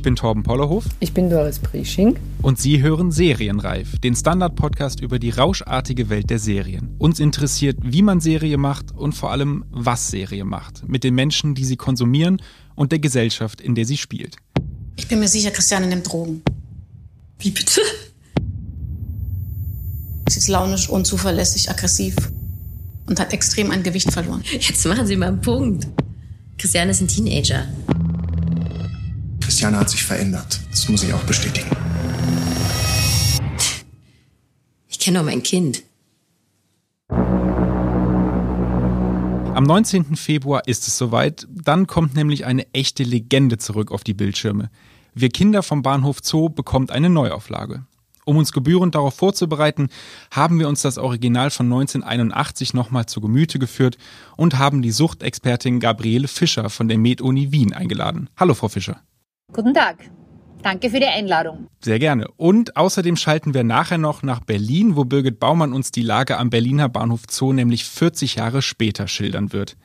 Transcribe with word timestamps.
Ich 0.00 0.02
bin 0.02 0.16
Torben 0.16 0.42
Pollerhof. 0.42 0.86
Ich 1.00 1.12
bin 1.12 1.28
Doris 1.28 1.58
Priesching. 1.58 2.16
Und 2.40 2.58
Sie 2.58 2.80
hören 2.80 3.12
Serienreif, 3.12 3.98
den 3.98 4.16
Standard-Podcast 4.16 5.00
über 5.00 5.18
die 5.18 5.28
rauschartige 5.28 6.08
Welt 6.08 6.30
der 6.30 6.38
Serien. 6.38 6.94
Uns 6.96 7.20
interessiert, 7.20 7.76
wie 7.82 8.00
man 8.00 8.18
Serie 8.18 8.56
macht 8.56 8.92
und 8.92 9.12
vor 9.12 9.30
allem, 9.30 9.66
was 9.70 10.08
Serie 10.08 10.46
macht. 10.46 10.88
Mit 10.88 11.04
den 11.04 11.14
Menschen, 11.14 11.54
die 11.54 11.66
sie 11.66 11.76
konsumieren 11.76 12.40
und 12.74 12.92
der 12.92 12.98
Gesellschaft, 12.98 13.60
in 13.60 13.74
der 13.74 13.84
sie 13.84 13.98
spielt. 13.98 14.36
Ich 14.96 15.06
bin 15.06 15.20
mir 15.20 15.28
sicher, 15.28 15.50
Christiane 15.50 15.86
nimmt 15.86 16.10
Drogen. 16.10 16.40
Wie 17.38 17.50
bitte? 17.50 17.82
Sie 20.30 20.38
ist 20.38 20.48
launisch, 20.48 20.88
unzuverlässig, 20.88 21.68
aggressiv 21.68 22.16
und 23.04 23.20
hat 23.20 23.34
extrem 23.34 23.70
an 23.70 23.82
Gewicht 23.82 24.10
verloren. 24.10 24.42
Jetzt 24.50 24.86
machen 24.86 25.06
Sie 25.06 25.16
mal 25.16 25.28
einen 25.28 25.42
Punkt. 25.42 25.86
Christiane 26.56 26.92
ist 26.92 27.02
ein 27.02 27.08
Teenager. 27.08 27.66
Christiane 29.60 29.78
hat 29.78 29.90
sich 29.90 30.02
verändert. 30.02 30.58
Das 30.70 30.88
muss 30.88 31.02
ich 31.02 31.12
auch 31.12 31.22
bestätigen. 31.24 31.68
Ich 34.88 34.98
kenne 34.98 35.18
doch 35.18 35.24
mein 35.26 35.42
Kind. 35.42 35.82
Am 39.54 39.64
19. 39.64 40.16
Februar 40.16 40.66
ist 40.66 40.88
es 40.88 40.96
soweit. 40.96 41.46
Dann 41.50 41.86
kommt 41.86 42.14
nämlich 42.14 42.46
eine 42.46 42.72
echte 42.72 43.02
Legende 43.02 43.58
zurück 43.58 43.92
auf 43.92 44.02
die 44.02 44.14
Bildschirme. 44.14 44.70
Wir 45.12 45.28
Kinder 45.28 45.62
vom 45.62 45.82
Bahnhof 45.82 46.20
Zoo 46.22 46.48
bekommt 46.48 46.90
eine 46.90 47.10
Neuauflage. 47.10 47.84
Um 48.24 48.38
uns 48.38 48.52
gebührend 48.52 48.94
darauf 48.94 49.12
vorzubereiten, 49.12 49.90
haben 50.30 50.58
wir 50.58 50.68
uns 50.68 50.80
das 50.80 50.96
Original 50.96 51.50
von 51.50 51.66
1981 51.66 52.72
nochmal 52.72 53.04
zu 53.04 53.20
Gemüte 53.20 53.58
geführt 53.58 53.98
und 54.38 54.56
haben 54.56 54.80
die 54.80 54.90
Suchtexpertin 54.90 55.80
Gabriele 55.80 56.28
Fischer 56.28 56.70
von 56.70 56.88
der 56.88 56.96
Med-Uni 56.96 57.52
Wien 57.52 57.74
eingeladen. 57.74 58.30
Hallo, 58.38 58.54
Frau 58.54 58.68
Fischer. 58.68 59.02
Guten 59.52 59.74
Tag. 59.74 59.96
Danke 60.62 60.90
für 60.90 61.00
die 61.00 61.06
Einladung. 61.06 61.66
Sehr 61.82 61.98
gerne. 61.98 62.28
Und 62.36 62.76
außerdem 62.76 63.16
schalten 63.16 63.54
wir 63.54 63.64
nachher 63.64 63.98
noch 63.98 64.22
nach 64.22 64.40
Berlin, 64.40 64.94
wo 64.94 65.04
Birgit 65.04 65.40
Baumann 65.40 65.72
uns 65.72 65.90
die 65.90 66.02
Lage 66.02 66.38
am 66.38 66.50
Berliner 66.50 66.88
Bahnhof 66.88 67.22
Zoo 67.30 67.52
nämlich 67.52 67.84
40 67.84 68.36
Jahre 68.36 68.62
später 68.62 69.08
schildern 69.08 69.52
wird. 69.52 69.76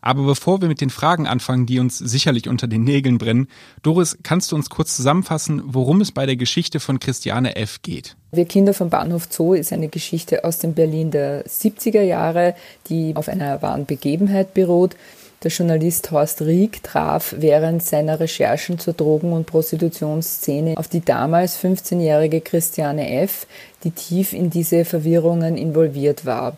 Aber 0.00 0.24
bevor 0.24 0.60
wir 0.60 0.68
mit 0.68 0.80
den 0.80 0.90
Fragen 0.90 1.28
anfangen, 1.28 1.64
die 1.64 1.78
uns 1.78 1.96
sicherlich 1.98 2.48
unter 2.48 2.66
den 2.66 2.82
Nägeln 2.82 3.18
brennen, 3.18 3.46
Doris, 3.82 4.18
kannst 4.24 4.50
du 4.50 4.56
uns 4.56 4.68
kurz 4.68 4.96
zusammenfassen, 4.96 5.62
worum 5.64 6.00
es 6.00 6.10
bei 6.10 6.26
der 6.26 6.34
Geschichte 6.34 6.80
von 6.80 6.98
Christiane 6.98 7.54
F. 7.54 7.82
geht? 7.82 8.16
Wir 8.32 8.46
Kinder 8.46 8.74
vom 8.74 8.90
Bahnhof 8.90 9.28
Zoo 9.30 9.54
ist 9.54 9.72
eine 9.72 9.88
Geschichte 9.88 10.44
aus 10.44 10.58
dem 10.58 10.74
Berlin 10.74 11.12
der 11.12 11.46
70er 11.46 12.02
Jahre, 12.02 12.56
die 12.88 13.14
auf 13.14 13.28
einer 13.28 13.62
wahren 13.62 13.86
Begebenheit 13.86 14.54
beruht. 14.54 14.96
Der 15.42 15.50
Journalist 15.50 16.12
Horst 16.12 16.42
Rieck 16.42 16.84
traf 16.84 17.34
während 17.36 17.82
seiner 17.82 18.20
Recherchen 18.20 18.78
zur 18.78 18.94
Drogen- 18.94 19.32
und 19.32 19.46
Prostitutionsszene 19.46 20.76
auf 20.76 20.86
die 20.86 21.04
damals 21.04 21.58
15-jährige 21.58 22.40
Christiane 22.40 23.22
F., 23.22 23.46
die 23.82 23.90
tief 23.90 24.32
in 24.32 24.50
diese 24.50 24.84
Verwirrungen 24.84 25.56
involviert 25.56 26.26
war. 26.26 26.56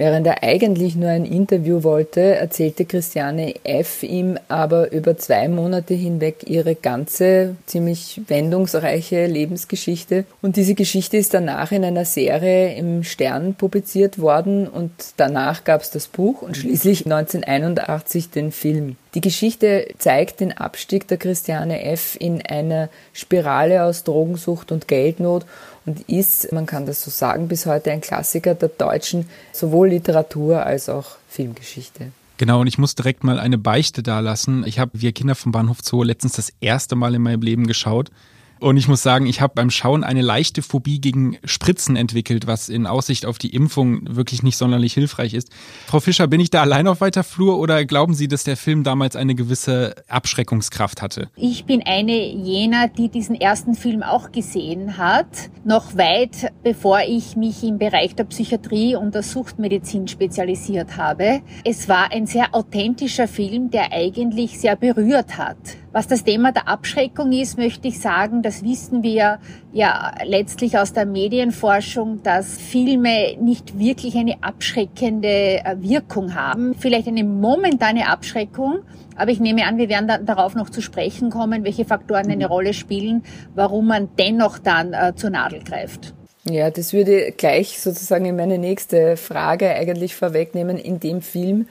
Während 0.00 0.26
er 0.26 0.42
eigentlich 0.42 0.96
nur 0.96 1.10
ein 1.10 1.26
Interview 1.26 1.82
wollte, 1.82 2.22
erzählte 2.22 2.86
Christiane 2.86 3.54
F. 3.64 4.02
ihm 4.02 4.38
aber 4.48 4.92
über 4.92 5.18
zwei 5.18 5.46
Monate 5.46 5.92
hinweg 5.92 6.36
ihre 6.46 6.74
ganze 6.74 7.56
ziemlich 7.66 8.22
wendungsreiche 8.26 9.26
Lebensgeschichte. 9.26 10.24
Und 10.40 10.56
diese 10.56 10.74
Geschichte 10.74 11.18
ist 11.18 11.34
danach 11.34 11.70
in 11.70 11.84
einer 11.84 12.06
Serie 12.06 12.74
im 12.76 13.04
Stern 13.04 13.52
publiziert 13.52 14.18
worden 14.18 14.68
und 14.68 14.90
danach 15.18 15.64
gab 15.64 15.82
es 15.82 15.90
das 15.90 16.08
Buch 16.08 16.40
und 16.40 16.56
schließlich 16.56 17.04
1981 17.04 18.30
den 18.30 18.52
Film. 18.52 18.96
Die 19.14 19.20
Geschichte 19.20 19.88
zeigt 19.98 20.40
den 20.40 20.56
Abstieg 20.56 21.08
der 21.08 21.18
Christiane 21.18 21.82
F. 21.82 22.16
in 22.18 22.40
einer 22.40 22.88
Spirale 23.12 23.84
aus 23.84 24.04
Drogensucht 24.04 24.72
und 24.72 24.88
Geldnot 24.88 25.44
und 25.86 26.08
ist, 26.08 26.52
man 26.52 26.66
kann 26.66 26.86
das 26.86 27.02
so 27.02 27.10
sagen, 27.10 27.48
bis 27.48 27.66
heute 27.66 27.90
ein 27.90 28.00
Klassiker 28.00 28.54
der 28.54 28.68
deutschen 28.68 29.26
sowohl 29.52 29.88
Literatur 29.88 30.64
als 30.64 30.88
auch 30.88 31.16
Filmgeschichte. 31.28 32.12
Genau, 32.38 32.60
und 32.60 32.66
ich 32.66 32.78
muss 32.78 32.94
direkt 32.94 33.22
mal 33.22 33.38
eine 33.38 33.58
Beichte 33.58 34.02
dalassen. 34.02 34.64
Ich 34.66 34.78
habe 34.78 34.92
Wir 34.94 35.12
Kinder 35.12 35.34
vom 35.34 35.52
Bahnhof 35.52 35.78
Zoo 35.82 36.02
letztens 36.02 36.32
das 36.32 36.52
erste 36.60 36.96
Mal 36.96 37.14
in 37.14 37.22
meinem 37.22 37.42
Leben 37.42 37.66
geschaut 37.66 38.10
und 38.60 38.76
ich 38.76 38.88
muss 38.88 39.02
sagen, 39.02 39.26
ich 39.26 39.40
habe 39.40 39.54
beim 39.54 39.70
Schauen 39.70 40.04
eine 40.04 40.22
leichte 40.22 40.62
Phobie 40.62 41.00
gegen 41.00 41.38
Spritzen 41.44 41.96
entwickelt, 41.96 42.46
was 42.46 42.68
in 42.68 42.86
Aussicht 42.86 43.26
auf 43.26 43.38
die 43.38 43.54
Impfung 43.54 44.02
wirklich 44.04 44.42
nicht 44.42 44.56
sonderlich 44.56 44.92
hilfreich 44.92 45.34
ist. 45.34 45.50
Frau 45.86 46.00
Fischer, 46.00 46.26
bin 46.26 46.40
ich 46.40 46.50
da 46.50 46.60
allein 46.62 46.86
auf 46.86 47.00
weiter 47.00 47.24
Flur 47.24 47.58
oder 47.58 47.84
glauben 47.84 48.14
Sie, 48.14 48.28
dass 48.28 48.44
der 48.44 48.56
Film 48.56 48.84
damals 48.84 49.16
eine 49.16 49.34
gewisse 49.34 49.94
Abschreckungskraft 50.08 51.02
hatte? 51.02 51.30
Ich 51.36 51.64
bin 51.64 51.82
eine 51.84 52.16
jener, 52.32 52.88
die 52.88 53.08
diesen 53.08 53.34
ersten 53.34 53.74
Film 53.74 54.02
auch 54.02 54.30
gesehen 54.30 54.98
hat, 54.98 55.50
noch 55.64 55.96
weit 55.96 56.52
bevor 56.62 57.00
ich 57.00 57.36
mich 57.36 57.62
im 57.64 57.78
Bereich 57.78 58.14
der 58.14 58.24
Psychiatrie 58.24 58.94
und 58.94 59.14
der 59.14 59.22
Suchtmedizin 59.22 60.08
spezialisiert 60.08 60.96
habe. 60.96 61.40
Es 61.64 61.88
war 61.88 62.12
ein 62.12 62.26
sehr 62.26 62.54
authentischer 62.54 63.28
Film, 63.28 63.70
der 63.70 63.92
eigentlich 63.92 64.58
sehr 64.58 64.76
berührt 64.76 65.38
hat. 65.38 65.56
Was 65.92 66.06
das 66.06 66.22
Thema 66.22 66.52
der 66.52 66.68
Abschreckung 66.68 67.32
ist, 67.32 67.58
möchte 67.58 67.88
ich 67.88 67.98
sagen, 67.98 68.42
das 68.42 68.62
wissen 68.62 69.02
wir 69.02 69.40
ja 69.72 70.12
letztlich 70.24 70.78
aus 70.78 70.92
der 70.92 71.04
Medienforschung, 71.04 72.22
dass 72.22 72.58
Filme 72.58 73.36
nicht 73.40 73.76
wirklich 73.76 74.16
eine 74.16 74.40
abschreckende 74.40 75.64
äh, 75.64 75.76
Wirkung 75.80 76.36
haben. 76.36 76.76
Vielleicht 76.78 77.08
eine 77.08 77.24
momentane 77.24 78.08
Abschreckung, 78.08 78.80
aber 79.16 79.32
ich 79.32 79.40
nehme 79.40 79.66
an, 79.66 79.78
wir 79.78 79.88
werden 79.88 80.06
da, 80.06 80.18
darauf 80.18 80.54
noch 80.54 80.70
zu 80.70 80.80
sprechen 80.80 81.28
kommen, 81.28 81.64
welche 81.64 81.84
Faktoren 81.84 82.30
eine 82.30 82.46
Rolle 82.46 82.72
spielen, 82.72 83.24
warum 83.56 83.88
man 83.88 84.10
dennoch 84.16 84.58
dann 84.58 84.92
äh, 84.92 85.14
zur 85.16 85.30
Nadel 85.30 85.64
greift. 85.64 86.14
Ja, 86.48 86.70
das 86.70 86.92
würde 86.92 87.32
gleich 87.32 87.80
sozusagen 87.80 88.26
in 88.26 88.36
meine 88.36 88.58
nächste 88.58 89.16
Frage 89.16 89.70
eigentlich 89.70 90.14
vorwegnehmen. 90.14 90.78
In 90.78 91.00
dem 91.00 91.20
Film 91.20 91.66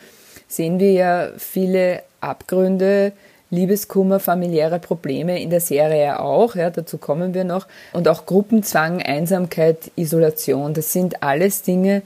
sehen 0.47 0.79
wir 0.79 0.91
ja 0.91 1.29
viele 1.37 2.03
Abgründe, 2.19 3.13
Liebeskummer, 3.51 4.19
familiäre 4.19 4.79
Probleme 4.79 5.41
in 5.41 5.49
der 5.49 5.61
Serie 5.61 6.19
auch, 6.19 6.55
ja, 6.55 6.69
dazu 6.69 6.97
kommen 6.97 7.33
wir 7.33 7.43
noch. 7.43 7.67
Und 7.93 8.07
auch 8.07 8.25
Gruppenzwang, 8.25 9.01
Einsamkeit, 9.01 9.91
Isolation, 9.95 10.73
das 10.73 10.93
sind 10.93 11.23
alles 11.23 11.63
Dinge, 11.63 12.03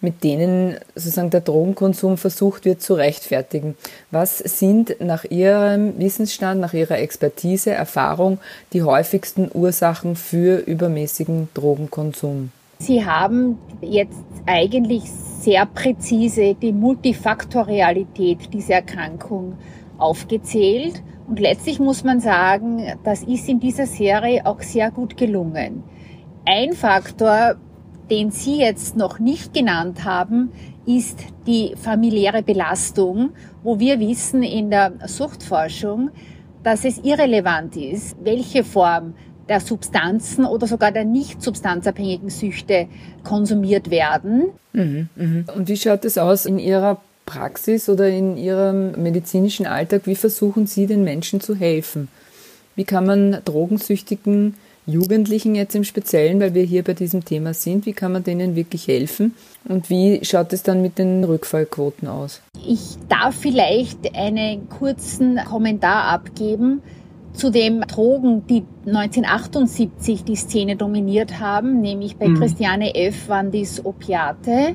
mit 0.00 0.24
denen 0.24 0.76
sozusagen 0.94 1.30
der 1.30 1.42
Drogenkonsum 1.42 2.16
versucht 2.16 2.64
wird 2.64 2.82
zu 2.82 2.94
rechtfertigen. 2.94 3.76
Was 4.10 4.38
sind 4.38 4.96
nach 5.00 5.24
Ihrem 5.24 5.98
Wissensstand, 5.98 6.60
nach 6.60 6.72
Ihrer 6.72 6.98
Expertise, 6.98 7.70
Erfahrung 7.70 8.38
die 8.72 8.82
häufigsten 8.82 9.50
Ursachen 9.52 10.16
für 10.16 10.58
übermäßigen 10.58 11.50
Drogenkonsum? 11.54 12.50
Sie 12.78 13.04
haben 13.04 13.58
jetzt 13.82 14.16
eigentlich 14.46 15.02
sehr 15.40 15.66
präzise 15.66 16.54
die 16.54 16.72
Multifaktorialität 16.72 18.52
dieser 18.54 18.76
Erkrankung 18.76 19.58
aufgezählt. 20.00 21.02
Und 21.28 21.38
letztlich 21.38 21.78
muss 21.78 22.02
man 22.02 22.20
sagen, 22.20 22.82
das 23.04 23.22
ist 23.22 23.48
in 23.48 23.60
dieser 23.60 23.86
Serie 23.86 24.46
auch 24.46 24.60
sehr 24.62 24.90
gut 24.90 25.16
gelungen. 25.16 25.84
Ein 26.44 26.72
Faktor, 26.72 27.56
den 28.10 28.30
Sie 28.30 28.58
jetzt 28.58 28.96
noch 28.96 29.18
nicht 29.18 29.54
genannt 29.54 30.04
haben, 30.04 30.50
ist 30.86 31.18
die 31.46 31.74
familiäre 31.76 32.42
Belastung, 32.42 33.30
wo 33.62 33.78
wir 33.78 34.00
wissen 34.00 34.42
in 34.42 34.70
der 34.70 34.92
Suchtforschung, 35.06 36.10
dass 36.62 36.84
es 36.84 36.98
irrelevant 36.98 37.76
ist, 37.76 38.16
welche 38.22 38.64
Form 38.64 39.14
der 39.48 39.60
Substanzen 39.60 40.44
oder 40.44 40.66
sogar 40.66 40.92
der 40.92 41.04
nicht 41.04 41.42
substanzabhängigen 41.42 42.30
Süchte 42.30 42.88
konsumiert 43.24 43.90
werden. 43.90 44.50
Mhm, 44.72 45.08
mh. 45.16 45.52
Und 45.54 45.68
wie 45.68 45.76
schaut 45.76 46.04
es 46.04 46.18
aus 46.18 46.46
in 46.46 46.58
Ihrer 46.58 47.00
Praxis 47.30 47.88
oder 47.88 48.08
in 48.08 48.36
Ihrem 48.36 48.92
medizinischen 49.02 49.66
Alltag, 49.66 50.02
wie 50.06 50.16
versuchen 50.16 50.66
Sie 50.66 50.86
den 50.86 51.04
Menschen 51.04 51.40
zu 51.40 51.54
helfen? 51.54 52.08
Wie 52.74 52.84
kann 52.84 53.06
man 53.06 53.38
drogensüchtigen 53.44 54.54
Jugendlichen 54.86 55.54
jetzt 55.54 55.76
im 55.76 55.84
Speziellen, 55.84 56.40
weil 56.40 56.54
wir 56.54 56.64
hier 56.64 56.82
bei 56.82 56.94
diesem 56.94 57.24
Thema 57.24 57.54
sind, 57.54 57.86
wie 57.86 57.92
kann 57.92 58.12
man 58.12 58.24
denen 58.24 58.56
wirklich 58.56 58.88
helfen? 58.88 59.34
Und 59.68 59.90
wie 59.90 60.24
schaut 60.24 60.52
es 60.52 60.64
dann 60.64 60.82
mit 60.82 60.98
den 60.98 61.22
Rückfallquoten 61.22 62.08
aus? 62.08 62.40
Ich 62.66 62.96
darf 63.08 63.36
vielleicht 63.36 64.16
einen 64.16 64.68
kurzen 64.68 65.38
Kommentar 65.44 66.04
abgeben 66.04 66.82
Zudem 67.32 67.82
Drogen, 67.82 68.46
die 68.48 68.64
1978 68.86 70.24
die 70.24 70.36
Szene 70.36 70.76
dominiert 70.76 71.38
haben, 71.38 71.80
nämlich 71.80 72.16
bei 72.16 72.28
mhm. 72.28 72.38
Christiane 72.38 72.94
F. 72.94 73.28
waren 73.28 73.50
dies 73.50 73.84
Opiate. 73.84 74.74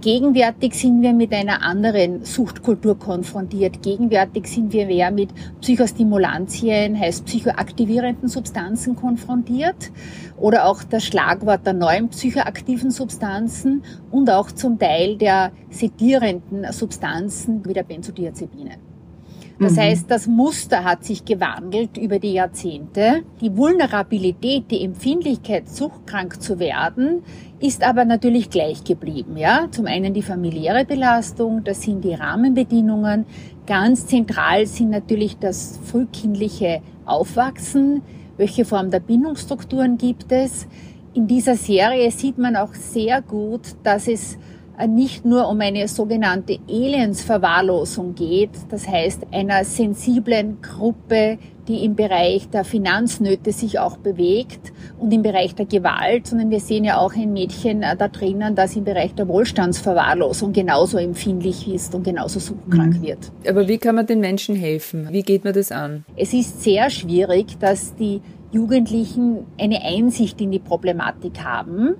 Gegenwärtig 0.00 0.74
sind 0.74 1.00
wir 1.00 1.12
mit 1.12 1.32
einer 1.32 1.62
anderen 1.62 2.24
Suchtkultur 2.24 2.98
konfrontiert. 2.98 3.82
Gegenwärtig 3.82 4.46
sind 4.46 4.72
wir 4.72 4.86
mehr 4.86 5.10
mit 5.10 5.30
Psychostimulantien, 5.60 6.98
heißt 6.98 7.24
psychoaktivierenden 7.24 8.28
Substanzen 8.28 8.94
konfrontiert 8.94 9.90
oder 10.36 10.66
auch 10.66 10.84
das 10.84 11.04
Schlagwort 11.04 11.66
der 11.66 11.72
neuen 11.72 12.08
psychoaktiven 12.10 12.90
Substanzen 12.90 13.82
und 14.10 14.30
auch 14.30 14.52
zum 14.52 14.78
Teil 14.78 15.16
der 15.16 15.52
sedierenden 15.70 16.70
Substanzen 16.72 17.64
wie 17.64 17.72
der 17.72 17.84
Benzodiazepine. 17.84 18.78
Das 19.58 19.72
mhm. 19.72 19.80
heißt, 19.80 20.10
das 20.10 20.26
Muster 20.26 20.84
hat 20.84 21.04
sich 21.04 21.24
gewandelt 21.24 21.96
über 21.96 22.18
die 22.18 22.34
Jahrzehnte. 22.34 23.22
Die 23.40 23.56
Vulnerabilität, 23.56 24.70
die 24.70 24.84
Empfindlichkeit, 24.84 25.68
suchtkrank 25.68 26.42
zu 26.42 26.58
werden, 26.58 27.22
ist 27.58 27.82
aber 27.82 28.04
natürlich 28.04 28.50
gleich 28.50 28.84
geblieben. 28.84 29.36
Ja, 29.36 29.68
zum 29.70 29.86
einen 29.86 30.12
die 30.12 30.22
familiäre 30.22 30.84
Belastung, 30.84 31.64
das 31.64 31.82
sind 31.82 32.04
die 32.04 32.14
Rahmenbedingungen. 32.14 33.24
Ganz 33.66 34.06
zentral 34.06 34.66
sind 34.66 34.90
natürlich 34.90 35.38
das 35.38 35.78
frühkindliche 35.84 36.80
Aufwachsen. 37.06 38.02
Welche 38.36 38.64
Form 38.64 38.90
der 38.90 39.00
Bindungsstrukturen 39.00 39.96
gibt 39.96 40.30
es? 40.32 40.66
In 41.14 41.26
dieser 41.26 41.56
Serie 41.56 42.10
sieht 42.10 42.36
man 42.36 42.56
auch 42.56 42.74
sehr 42.74 43.22
gut, 43.22 43.62
dass 43.82 44.06
es 44.06 44.36
nicht 44.86 45.24
nur 45.24 45.48
um 45.48 45.58
eine 45.62 45.88
sogenannte 45.88 46.58
Elendsverwahrlosung 46.68 48.14
geht, 48.14 48.50
das 48.68 48.86
heißt 48.86 49.26
einer 49.32 49.64
sensiblen 49.64 50.60
Gruppe, 50.60 51.38
die 51.68 51.84
im 51.84 51.96
Bereich 51.96 52.48
der 52.50 52.64
Finanznöte 52.64 53.52
sich 53.52 53.78
auch 53.78 53.96
bewegt 53.96 54.72
und 54.98 55.12
im 55.12 55.22
Bereich 55.22 55.54
der 55.54 55.66
Gewalt, 55.66 56.26
sondern 56.26 56.50
wir 56.50 56.60
sehen 56.60 56.84
ja 56.84 56.98
auch 56.98 57.14
ein 57.14 57.32
Mädchen 57.32 57.82
äh, 57.82 57.96
da 57.96 58.08
drinnen, 58.08 58.54
das 58.54 58.76
im 58.76 58.84
Bereich 58.84 59.14
der 59.14 59.28
Wohlstandsverwahrlosung 59.28 60.52
genauso 60.52 60.98
empfindlich 60.98 61.68
ist 61.68 61.94
und 61.94 62.04
genauso 62.04 62.38
suchtkrank 62.40 62.98
mhm. 62.98 63.02
wird. 63.02 63.32
Aber 63.48 63.68
wie 63.68 63.78
kann 63.78 63.94
man 63.94 64.06
den 64.06 64.20
Menschen 64.20 64.56
helfen? 64.56 65.08
Wie 65.10 65.22
geht 65.22 65.44
man 65.44 65.54
das 65.54 65.72
an? 65.72 66.04
Es 66.16 66.32
ist 66.32 66.62
sehr 66.62 66.90
schwierig, 66.90 67.58
dass 67.58 67.94
die 67.96 68.20
Jugendlichen 68.56 69.46
eine 69.60 69.82
Einsicht 69.82 70.40
in 70.40 70.50
die 70.50 70.58
Problematik 70.58 71.44
haben, 71.44 71.96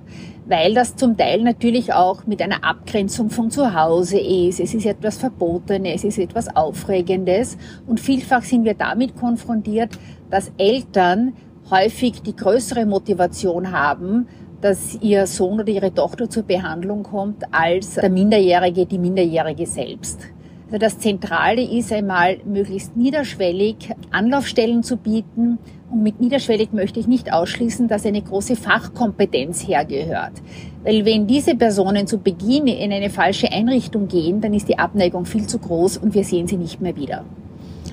weil 0.47 0.73
das 0.73 0.95
zum 0.95 1.15
Teil 1.15 1.43
natürlich 1.43 1.93
auch 1.93 2.25
mit 2.25 2.41
einer 2.41 2.63
Abgrenzung 2.63 3.29
von 3.29 3.51
zu 3.51 3.75
Hause 3.75 4.19
ist. 4.19 4.59
Es 4.59 4.73
ist 4.73 4.85
etwas 4.85 5.17
Verbotenes, 5.17 6.03
es 6.03 6.17
ist 6.17 6.19
etwas 6.19 6.55
Aufregendes 6.55 7.57
und 7.85 7.99
vielfach 7.99 8.43
sind 8.43 8.65
wir 8.65 8.73
damit 8.73 9.15
konfrontiert, 9.15 9.99
dass 10.31 10.51
Eltern 10.57 11.33
häufig 11.69 12.23
die 12.23 12.35
größere 12.35 12.85
Motivation 12.87 13.71
haben, 13.71 14.27
dass 14.61 14.97
ihr 15.01 15.27
Sohn 15.27 15.59
oder 15.59 15.69
ihre 15.69 15.93
Tochter 15.93 16.27
zur 16.27 16.43
Behandlung 16.43 17.03
kommt, 17.03 17.43
als 17.51 17.95
der 17.95 18.09
Minderjährige, 18.09 18.87
die 18.87 18.97
Minderjährige 18.97 19.67
selbst. 19.67 20.21
Also 20.67 20.79
das 20.79 20.99
Zentrale 20.99 21.61
ist 21.61 21.93
einmal, 21.93 22.39
möglichst 22.43 22.97
niederschwellig 22.97 23.93
Anlaufstellen 24.11 24.83
zu 24.83 24.97
bieten. 24.97 25.59
Und 25.89 26.03
mit 26.03 26.19
niederschwellig 26.19 26.73
möchte 26.73 26.99
ich 26.99 27.07
nicht 27.07 27.31
ausschließen, 27.31 27.87
dass 27.87 28.05
eine 28.05 28.21
große 28.21 28.57
Fachkompetenz 28.57 29.65
hergehört. 29.67 30.33
Weil 30.83 31.05
wenn 31.05 31.27
diese 31.27 31.55
Personen 31.55 32.07
zu 32.07 32.17
Beginn 32.17 32.67
in 32.67 32.91
eine 32.91 33.09
falsche 33.09 33.51
Einrichtung 33.51 34.07
gehen, 34.07 34.41
dann 34.41 34.53
ist 34.53 34.67
die 34.67 34.79
Abneigung 34.79 35.25
viel 35.25 35.47
zu 35.47 35.59
groß 35.59 35.97
und 35.97 36.13
wir 36.13 36.25
sehen 36.25 36.47
sie 36.47 36.57
nicht 36.57 36.81
mehr 36.81 36.95
wieder. 36.97 37.23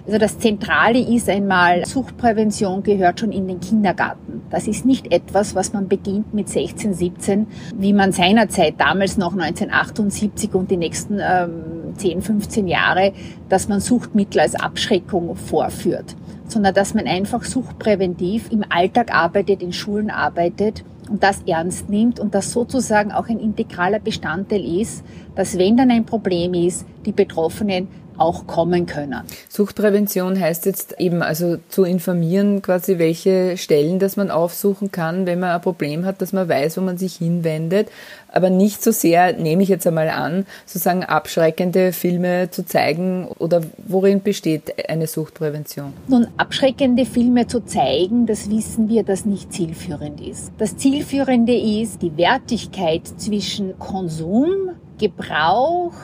Also 0.07 0.19
das 0.19 0.39
Zentrale 0.39 0.99
ist 0.99 1.31
einmal, 1.31 1.87
Suchtprävention 1.87 2.83
gehört 2.83 3.21
schon 3.21 3.33
in 3.33 3.49
den 3.49 3.61
Kindergarten. 3.61 4.43
Das 4.51 4.69
ist 4.69 4.85
nicht 4.85 5.11
etwas, 5.11 5.55
was 5.55 5.73
man 5.73 5.89
beginnt 5.89 6.35
mit 6.35 6.49
16, 6.49 6.93
17, 6.93 7.47
wie 7.77 7.95
man 7.95 8.13
seinerzeit 8.13 8.75
damals 8.79 9.17
noch 9.17 9.33
1978 9.33 10.55
und 10.55 10.71
die 10.71 10.77
nächsten 10.77 11.21
ähm, 11.21 11.84
10, 11.97 12.23
15 12.23 12.69
Jahre, 12.69 13.13
dass 13.49 13.69
man 13.69 13.81
Suchtmittel 13.81 14.41
als 14.41 14.55
Abschreckung 14.55 15.37
vorführt, 15.37 16.17
sondern 16.49 16.75
dass 16.75 16.95
man 16.95 17.07
einfach 17.07 17.45
suchtpräventiv 17.45 18.51
im 18.51 18.65
Alltag 18.69 19.15
arbeitet, 19.15 19.63
in 19.63 19.73
Schulen 19.73 20.11
arbeitet 20.11 20.85
und 21.11 21.23
das 21.23 21.43
ernst 21.47 21.89
nimmt 21.91 22.19
und 22.19 22.35
das 22.35 22.53
sozusagen 22.53 23.13
auch 23.13 23.29
ein 23.29 23.39
integraler 23.39 23.99
Bestandteil 23.99 24.65
ist, 24.65 25.05
dass 25.35 25.59
wenn 25.59 25.77
dann 25.77 25.91
ein 25.91 26.07
Problem 26.07 26.55
ist, 26.55 26.87
die 27.05 27.13
Betroffenen 27.13 27.89
auch 28.19 28.47
kommen 28.47 28.87
können. 28.87 29.23
Suchtprävention 29.49 30.39
heißt 30.39 30.67
jetzt 30.67 31.01
eben 31.01 31.23
also 31.23 31.59
zu 31.69 31.85
informieren, 31.85 32.63
quasi 32.63 32.99
welche 32.99 33.57
Stellen, 33.57 33.99
dass 33.99 34.17
man 34.17 34.31
aufsuchen 34.31 34.91
kann, 34.91 35.27
wenn 35.27 35.41
man 35.41 35.51
ein 35.51 35.61
Problem 35.61 36.05
hat, 36.05 36.23
dass 36.23 36.33
man 36.33 36.49
weiß, 36.49 36.77
wo 36.77 36.81
man 36.81 36.99
sich 36.99 37.17
hinwendet, 37.17 37.89
aber 38.35 38.51
nicht 38.51 38.83
so 38.83 38.91
sehr, 38.91 39.33
nehme 39.35 39.63
ich 39.63 39.69
jetzt 39.69 39.87
einmal 39.87 40.09
an, 40.09 40.45
sozusagen 40.67 41.05
abschreckende 41.05 41.93
Filme 41.93 42.51
zu 42.51 42.67
zeigen 42.67 43.29
oder 43.39 43.63
worin 43.87 44.23
besteht 44.23 44.89
eine 44.89 45.07
Suchtprävention? 45.07 45.93
Nun, 46.09 46.27
abschreckende 46.37 47.07
Filme 47.07 47.47
zu 47.47 47.65
zeigen, 47.65 48.27
das 48.27 48.51
wissen 48.51 48.89
wir, 48.89 49.05
dass 49.05 49.25
nicht 49.25 49.53
zielführend 49.53 50.21
ist. 50.21 50.53
Das 50.59 50.77
Zielführende 50.77 51.55
ist 51.55 52.03
die 52.03 52.17
Wertigkeit 52.17 53.07
zwischen 53.07 53.79
Konsum, 53.79 54.71
Gebrauch, 54.99 55.95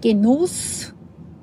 Genuss 0.00 0.92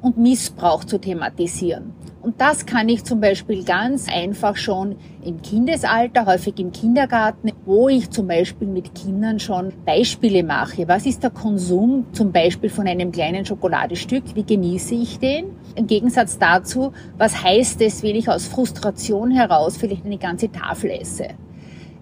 und 0.01 0.17
Missbrauch 0.17 0.83
zu 0.83 0.99
thematisieren. 0.99 1.93
Und 2.21 2.41
das 2.41 2.65
kann 2.65 2.89
ich 2.89 3.05
zum 3.05 3.21
Beispiel 3.21 3.63
ganz 3.63 4.09
einfach 4.09 4.57
schon 4.57 4.97
im 5.23 5.41
Kindesalter, 5.41 6.25
häufig 6.25 6.59
im 6.59 6.71
Kindergarten, 6.71 7.51
wo 7.65 7.87
ich 7.87 8.09
zum 8.09 8.27
Beispiel 8.27 8.67
mit 8.67 8.93
Kindern 8.95 9.39
schon 9.39 9.71
Beispiele 9.85 10.43
mache. 10.43 10.87
Was 10.87 11.05
ist 11.05 11.23
der 11.23 11.29
Konsum 11.29 12.05
zum 12.11 12.31
Beispiel 12.31 12.69
von 12.69 12.85
einem 12.85 13.11
kleinen 13.11 13.45
Schokoladestück? 13.45 14.23
Wie 14.35 14.43
genieße 14.43 14.95
ich 14.95 15.19
den? 15.19 15.45
Im 15.75 15.87
Gegensatz 15.87 16.37
dazu, 16.37 16.91
was 17.17 17.41
heißt 17.41 17.81
es, 17.81 18.03
wenn 18.03 18.15
ich 18.15 18.27
aus 18.27 18.45
Frustration 18.45 19.31
heraus 19.31 19.77
vielleicht 19.77 20.05
eine 20.05 20.17
ganze 20.17 20.51
Tafel 20.51 20.91
esse? 20.91 21.29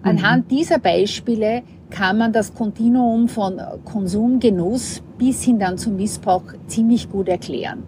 Anhand 0.02 0.50
mhm. 0.50 0.56
dieser 0.56 0.78
Beispiele 0.78 1.62
kann 1.90 2.18
man 2.18 2.32
das 2.32 2.54
Kontinuum 2.54 3.28
von 3.28 3.60
Konsum, 3.84 4.40
Genuss 4.40 5.02
bis 5.18 5.42
hin 5.42 5.58
dann 5.58 5.78
zum 5.78 5.96
Missbrauch 5.96 6.42
ziemlich 6.66 7.10
gut 7.10 7.28
erklären. 7.28 7.84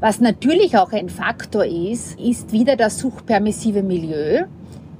Was 0.00 0.20
natürlich 0.20 0.76
auch 0.76 0.92
ein 0.92 1.08
Faktor 1.08 1.64
ist, 1.64 2.18
ist 2.18 2.52
wieder 2.52 2.76
das 2.76 2.98
suchtpermissive 2.98 3.82
Milieu. 3.82 4.44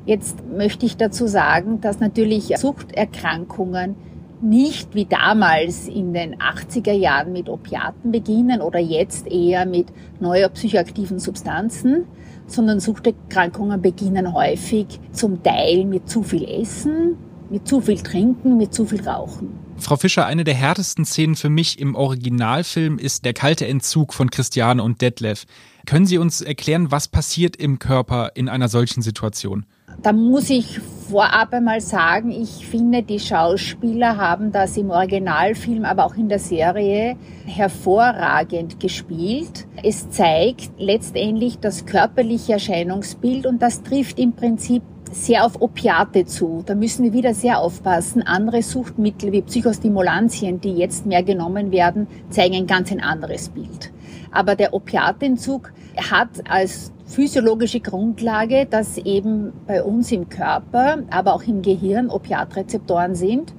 Jetzt 0.06 0.36
möchte 0.46 0.86
ich 0.86 0.96
dazu 0.96 1.26
sagen, 1.26 1.80
dass 1.80 2.00
natürlich 2.00 2.56
Suchterkrankungen 2.56 3.96
nicht 4.40 4.94
wie 4.94 5.06
damals 5.06 5.88
in 5.88 6.12
den 6.12 6.36
80er 6.36 6.92
Jahren 6.92 7.32
mit 7.32 7.48
Opiaten 7.48 8.12
beginnen 8.12 8.60
oder 8.60 8.78
jetzt 8.78 9.26
eher 9.26 9.64
mit 9.64 9.86
neuer 10.20 10.50
psychoaktiven 10.50 11.18
Substanzen, 11.18 12.04
sondern 12.46 12.80
Suchterkrankungen 12.80 13.80
beginnen 13.80 14.34
häufig 14.34 14.86
zum 15.12 15.42
Teil 15.42 15.86
mit 15.86 16.08
zu 16.08 16.22
viel 16.22 16.44
Essen, 16.44 17.16
mit 17.54 17.68
zu 17.68 17.80
viel 17.80 18.00
Trinken, 18.00 18.56
mit 18.56 18.74
zu 18.74 18.84
viel 18.84 19.08
Rauchen. 19.08 19.60
Frau 19.76 19.94
Fischer, 19.94 20.26
eine 20.26 20.42
der 20.42 20.54
härtesten 20.54 21.04
Szenen 21.04 21.36
für 21.36 21.50
mich 21.50 21.78
im 21.78 21.94
Originalfilm 21.94 22.98
ist 22.98 23.24
der 23.24 23.32
kalte 23.32 23.64
Entzug 23.68 24.12
von 24.12 24.28
Christiane 24.28 24.82
und 24.82 25.00
Detlef. 25.00 25.44
Können 25.86 26.04
Sie 26.04 26.18
uns 26.18 26.40
erklären, 26.40 26.90
was 26.90 27.06
passiert 27.06 27.54
im 27.54 27.78
Körper 27.78 28.32
in 28.34 28.48
einer 28.48 28.68
solchen 28.68 29.02
Situation? 29.02 29.66
Da 30.02 30.12
muss 30.12 30.50
ich 30.50 30.80
vorab 31.08 31.52
einmal 31.52 31.80
sagen, 31.80 32.32
ich 32.32 32.66
finde, 32.66 33.04
die 33.04 33.20
Schauspieler 33.20 34.16
haben 34.16 34.50
das 34.50 34.76
im 34.76 34.90
Originalfilm, 34.90 35.84
aber 35.84 36.06
auch 36.06 36.16
in 36.16 36.28
der 36.28 36.40
Serie 36.40 37.16
hervorragend 37.46 38.80
gespielt. 38.80 39.68
Es 39.84 40.10
zeigt 40.10 40.70
letztendlich 40.78 41.60
das 41.60 41.86
körperliche 41.86 42.54
Erscheinungsbild 42.54 43.46
und 43.46 43.62
das 43.62 43.84
trifft 43.84 44.18
im 44.18 44.32
Prinzip 44.32 44.82
sehr 45.14 45.46
auf 45.46 45.62
Opiate 45.62 46.26
zu. 46.26 46.62
Da 46.66 46.74
müssen 46.74 47.04
wir 47.04 47.12
wieder 47.12 47.34
sehr 47.34 47.60
aufpassen. 47.60 48.22
Andere 48.22 48.62
Suchtmittel 48.62 49.30
wie 49.32 49.42
Psychostimulantien, 49.42 50.60
die 50.60 50.72
jetzt 50.72 51.06
mehr 51.06 51.22
genommen 51.22 51.70
werden, 51.70 52.08
zeigen 52.30 52.56
ein 52.56 52.66
ganz 52.66 52.90
ein 52.90 53.00
anderes 53.00 53.48
Bild. 53.48 53.92
Aber 54.32 54.56
der 54.56 54.74
Opiatentzug 54.74 55.72
hat 56.10 56.28
als 56.48 56.92
physiologische 57.06 57.78
Grundlage, 57.78 58.66
dass 58.66 58.98
eben 58.98 59.52
bei 59.66 59.82
uns 59.84 60.10
im 60.10 60.28
Körper, 60.28 60.98
aber 61.10 61.34
auch 61.34 61.44
im 61.44 61.62
Gehirn 61.62 62.10
Opiatrezeptoren 62.10 63.14
sind, 63.14 63.54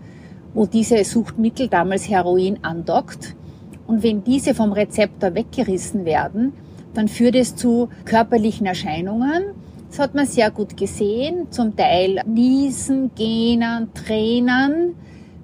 wo 0.54 0.66
diese 0.66 1.04
Suchtmittel, 1.06 1.70
damals 1.70 2.10
Heroin, 2.10 2.60
andockt. 2.64 3.36
Und 3.88 4.04
wenn 4.04 4.24
diese 4.24 4.54
vom 4.54 4.74
Rezeptor 4.74 5.36
weggerissen 5.36 6.04
werden, 6.04 6.54
dann 6.94 7.08
führt 7.08 7.36
es 7.36 7.56
zu 7.56 7.90
körperlichen 8.04 8.66
Erscheinungen, 8.66 9.44
das 9.96 10.04
hat 10.04 10.14
man 10.14 10.26
sehr 10.26 10.52
gut 10.52 10.76
gesehen, 10.76 11.50
zum 11.52 11.74
Teil 11.74 12.20
Niesen, 12.26 13.12
Gähnen, 13.16 13.94
Tränen 13.94 14.94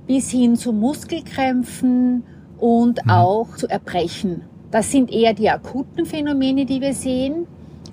bis 0.07 0.29
hin 0.29 0.57
zu 0.57 0.73
Muskelkrämpfen 0.73 2.25
und 2.59 3.05
mhm. 3.05 3.11
auch 3.11 3.55
zu 3.55 3.69
Erbrechen. 3.69 4.41
Das 4.69 4.91
sind 4.91 5.09
eher 5.09 5.33
die 5.33 5.49
akuten 5.49 6.05
Phänomene, 6.05 6.65
die 6.65 6.81
wir 6.81 6.93
sehen. 6.93 7.47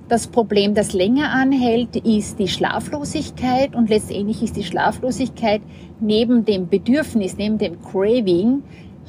Das 0.09 0.27
Problem, 0.27 0.75
das 0.75 0.95
länger 0.95 1.31
anhält, 1.31 1.95
ist 1.95 2.41
die 2.41 2.49
Schlaflosigkeit 2.49 3.77
und 3.77 3.88
letztendlich 3.88 4.43
ist 4.43 4.57
die 4.57 4.65
Schlaflosigkeit 4.65 5.62
neben 6.00 6.45
dem 6.45 6.69
Bedürfnis, 6.69 7.37
neben 7.37 7.59
dem 7.59 7.81
Craving 7.83 8.65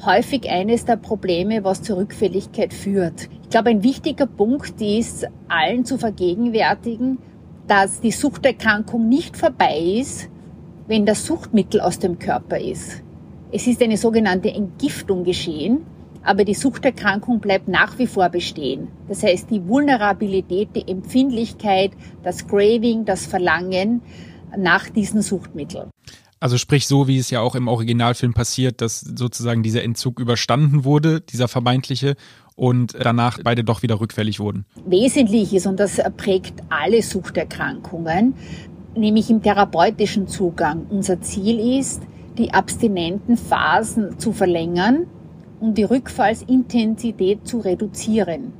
häufig 0.06 0.48
eines 0.48 0.84
der 0.84 0.96
Probleme, 0.96 1.64
was 1.64 1.82
zur 1.82 1.96
Rückfälligkeit 1.96 2.72
führt. 2.72 3.28
Ich 3.42 3.50
glaube, 3.50 3.70
ein 3.70 3.82
wichtiger 3.82 4.26
Punkt 4.26 4.80
ist, 4.80 5.26
allen 5.48 5.84
zu 5.84 5.98
vergegenwärtigen, 5.98 7.18
dass 7.70 8.00
die 8.00 8.10
Suchterkrankung 8.10 9.08
nicht 9.08 9.36
vorbei 9.36 9.78
ist, 9.78 10.28
wenn 10.88 11.06
das 11.06 11.24
Suchtmittel 11.24 11.80
aus 11.80 12.00
dem 12.00 12.18
Körper 12.18 12.58
ist. 12.58 13.02
Es 13.52 13.66
ist 13.66 13.80
eine 13.82 13.96
sogenannte 13.96 14.50
Entgiftung 14.50 15.24
geschehen 15.24 15.86
aber 16.22 16.44
die 16.44 16.54
Suchterkrankung 16.54 17.40
bleibt 17.40 17.68
nach 17.68 17.98
wie 17.98 18.06
vor 18.06 18.28
bestehen. 18.28 18.88
Das 19.08 19.22
heißt, 19.22 19.50
die 19.50 19.66
Vulnerabilität, 19.66 20.68
die 20.74 20.86
Empfindlichkeit, 20.86 21.92
das 22.22 22.46
Craving, 22.46 23.04
das 23.04 23.26
Verlangen 23.26 24.02
nach 24.56 24.88
diesen 24.90 25.22
Suchtmitteln. 25.22 25.90
Also 26.38 26.56
sprich 26.56 26.86
so, 26.86 27.06
wie 27.06 27.18
es 27.18 27.30
ja 27.30 27.40
auch 27.40 27.54
im 27.54 27.68
Originalfilm 27.68 28.32
passiert, 28.32 28.80
dass 28.80 29.00
sozusagen 29.00 29.62
dieser 29.62 29.82
Entzug 29.82 30.18
überstanden 30.18 30.84
wurde, 30.84 31.20
dieser 31.20 31.48
vermeintliche, 31.48 32.16
und 32.60 32.94
danach 33.00 33.38
beide 33.42 33.64
doch 33.64 33.82
wieder 33.82 34.00
rückfällig 34.00 34.38
wurden. 34.38 34.66
Wesentlich 34.84 35.54
ist, 35.54 35.66
und 35.66 35.80
das 35.80 36.00
prägt 36.16 36.62
alle 36.68 37.02
Suchterkrankungen, 37.02 38.34
nämlich 38.94 39.30
im 39.30 39.42
therapeutischen 39.42 40.28
Zugang. 40.28 40.86
Unser 40.90 41.20
Ziel 41.22 41.78
ist, 41.78 42.02
die 42.36 42.52
abstinenten 42.52 43.36
Phasen 43.36 44.18
zu 44.18 44.32
verlängern 44.32 45.06
um 45.60 45.74
die 45.74 45.84
Rückfallsintensität 45.84 47.46
zu 47.46 47.58
reduzieren. 47.58 48.52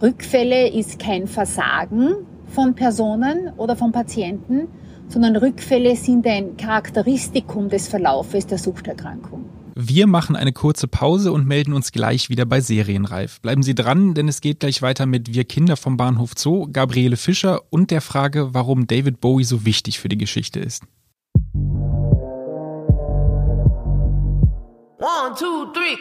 Rückfälle 0.00 0.68
ist 0.68 0.98
kein 0.98 1.26
Versagen 1.26 2.14
von 2.48 2.74
Personen 2.74 3.52
oder 3.56 3.76
von 3.76 3.92
Patienten, 3.92 4.68
sondern 5.08 5.36
Rückfälle 5.36 5.94
sind 5.94 6.26
ein 6.26 6.56
Charakteristikum 6.56 7.68
des 7.68 7.86
Verlaufes 7.86 8.46
der 8.46 8.58
Suchterkrankung. 8.58 9.44
Wir 9.84 10.06
machen 10.06 10.36
eine 10.36 10.52
kurze 10.52 10.86
Pause 10.86 11.32
und 11.32 11.48
melden 11.48 11.72
uns 11.72 11.90
gleich 11.90 12.30
wieder 12.30 12.44
bei 12.44 12.60
Serienreif. 12.60 13.40
Bleiben 13.40 13.64
Sie 13.64 13.74
dran, 13.74 14.14
denn 14.14 14.28
es 14.28 14.40
geht 14.40 14.60
gleich 14.60 14.80
weiter 14.80 15.06
mit 15.06 15.34
Wir 15.34 15.42
Kinder 15.42 15.76
vom 15.76 15.96
Bahnhof 15.96 16.34
Zoo, 16.36 16.68
Gabriele 16.72 17.16
Fischer 17.16 17.62
und 17.70 17.90
der 17.90 18.00
Frage, 18.00 18.54
warum 18.54 18.86
David 18.86 19.20
Bowie 19.20 19.42
so 19.42 19.64
wichtig 19.64 19.98
für 19.98 20.08
die 20.08 20.18
Geschichte 20.18 20.60
ist. 20.60 20.84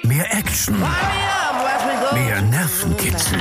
Mehr 0.04 0.32
Action. 0.32 0.80
Mehr 2.14 2.42
Nervenkitzel. 2.44 3.40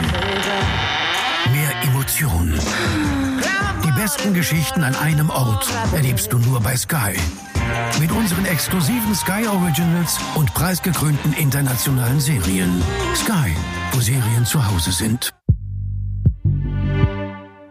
Mehr 1.53 1.83
Emotionen. 1.83 2.59
Die 4.01 4.05
besten 4.05 4.33
Geschichten 4.33 4.83
an 4.83 4.95
einem 4.95 5.29
Ort 5.29 5.69
erlebst 5.95 6.33
du 6.33 6.39
nur 6.39 6.59
bei 6.63 6.75
Sky. 6.75 7.13
Mit 8.01 8.11
unseren 8.11 8.47
exklusiven 8.47 9.15
Sky 9.15 9.47
Originals 9.47 10.19
und 10.37 10.55
preisgekrönten 10.55 11.35
internationalen 11.35 12.19
Serien. 12.19 12.83
Sky, 13.15 13.53
wo 13.93 14.01
Serien 14.01 14.47
zu 14.47 14.67
Hause 14.67 14.93
sind. 14.93 15.35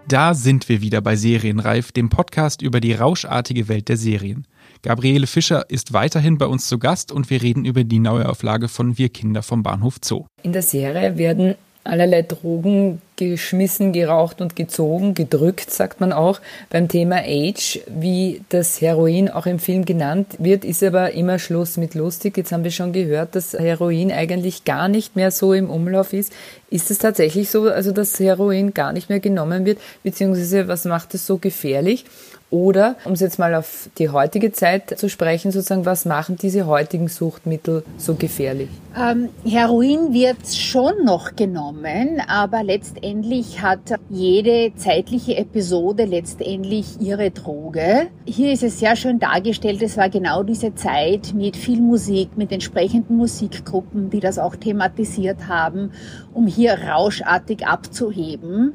Da 0.08 0.36
sind 0.36 0.70
wir 0.70 0.82
wieder 0.82 1.02
bei 1.02 1.16
Serienreif, 1.16 1.92
dem 1.92 2.10
Podcast 2.10 2.62
über 2.62 2.80
die 2.80 2.94
rauschartige 2.94 3.68
Welt 3.68 3.90
der 3.90 3.98
Serien. 3.98 4.46
Gabriele 4.84 5.26
Fischer 5.26 5.68
ist 5.68 5.94
weiterhin 5.94 6.38
bei 6.38 6.46
uns 6.46 6.68
zu 6.68 6.78
Gast 6.78 7.12
und 7.12 7.32
wir 7.32 7.42
reden 7.42 7.66
über 7.66 7.84
die 7.84 7.98
Neuauflage 7.98 8.68
von 8.68 9.00
Wir 9.00 9.10
Kinder 9.10 9.42
vom 9.42 9.64
Bahnhof 9.64 9.96
Zoo. 10.04 10.28
In 10.44 10.54
der 10.54 10.62
Serie 10.62 11.18
werden 11.18 11.56
allerlei 11.84 12.22
Drogen 12.22 13.02
geschmissen, 13.20 13.92
geraucht 13.92 14.40
und 14.40 14.56
gezogen, 14.56 15.14
gedrückt, 15.14 15.72
sagt 15.72 16.00
man 16.00 16.14
auch. 16.14 16.40
Beim 16.70 16.88
Thema 16.88 17.18
Age, 17.26 17.82
wie 17.88 18.42
das 18.50 18.80
Heroin 18.80 19.30
auch 19.30 19.46
im 19.46 19.60
Film 19.60 19.84
genannt 19.84 20.36
wird, 20.40 20.64
ist 20.64 20.82
aber 20.84 21.12
immer 21.12 21.38
Schluss 21.38 21.76
mit 21.76 21.96
lustig. 21.96 22.38
Jetzt 22.38 22.54
haben 22.54 22.64
wir 22.64 22.72
schon 22.72 22.94
gehört, 22.94 23.36
dass 23.36 23.54
Heroin 23.54 24.12
eigentlich 24.12 24.64
gar 24.64 24.88
nicht 24.88 25.16
mehr 25.18 25.32
so 25.32 25.54
im 25.54 25.70
Umlauf 25.70 26.14
ist. 26.14 26.32
Ist 26.70 26.92
es 26.92 26.98
tatsächlich 26.98 27.50
so, 27.50 27.64
also 27.64 27.92
dass 27.92 28.20
Heroin 28.20 28.74
gar 28.74 28.94
nicht 28.94 29.10
mehr 29.10 29.20
genommen 29.20 29.66
wird, 29.66 29.80
beziehungsweise 30.04 30.68
was 30.68 30.86
macht 30.86 31.14
es 31.14 31.28
so 31.28 31.38
gefährlich? 31.38 32.06
Oder, 32.52 32.96
um 33.06 33.14
es 33.14 33.20
jetzt 33.20 33.38
mal 33.38 33.54
auf 33.54 33.90
die 34.00 34.10
heutige 34.10 34.52
Zeit 34.52 34.98
zu 34.98 35.08
sprechen, 35.08 35.52
sozusagen, 35.52 35.86
was 35.86 36.06
machen 36.06 36.36
diese 36.36 36.66
heutigen 36.66 37.08
Suchtmittel 37.08 37.84
so 37.98 38.16
gefährlich? 38.16 38.70
Ähm, 38.98 39.30
Heroin 39.46 40.14
wird 40.14 40.48
schon 40.52 41.06
noch 41.06 41.36
genommen, 41.36 42.20
aber 42.28 42.64
letztendlich 42.64 43.09
hat 43.10 44.00
jede 44.10 44.72
zeitliche 44.76 45.36
Episode 45.38 46.06
letztendlich 46.06 47.02
ihre 47.02 47.32
Droge. 47.32 48.08
Hier 48.26 48.52
ist 48.52 48.62
es 48.62 48.80
sehr 48.80 48.96
schön 48.96 49.18
dargestellt, 49.18 49.82
es 49.82 49.98
war 49.98 50.10
genau 50.10 50.44
diese 50.44 50.76
Zeit 50.76 51.34
mit 51.34 51.58
viel 51.58 51.82
Musik, 51.82 52.38
mit 52.38 52.52
entsprechenden 52.52 53.18
Musikgruppen, 53.18 54.12
die 54.12 54.20
das 54.20 54.38
auch 54.38 54.56
thematisiert 54.56 55.48
haben, 55.48 55.92
um 56.34 56.46
hier 56.46 56.74
rauschartig 56.74 57.66
abzuheben. 57.66 58.74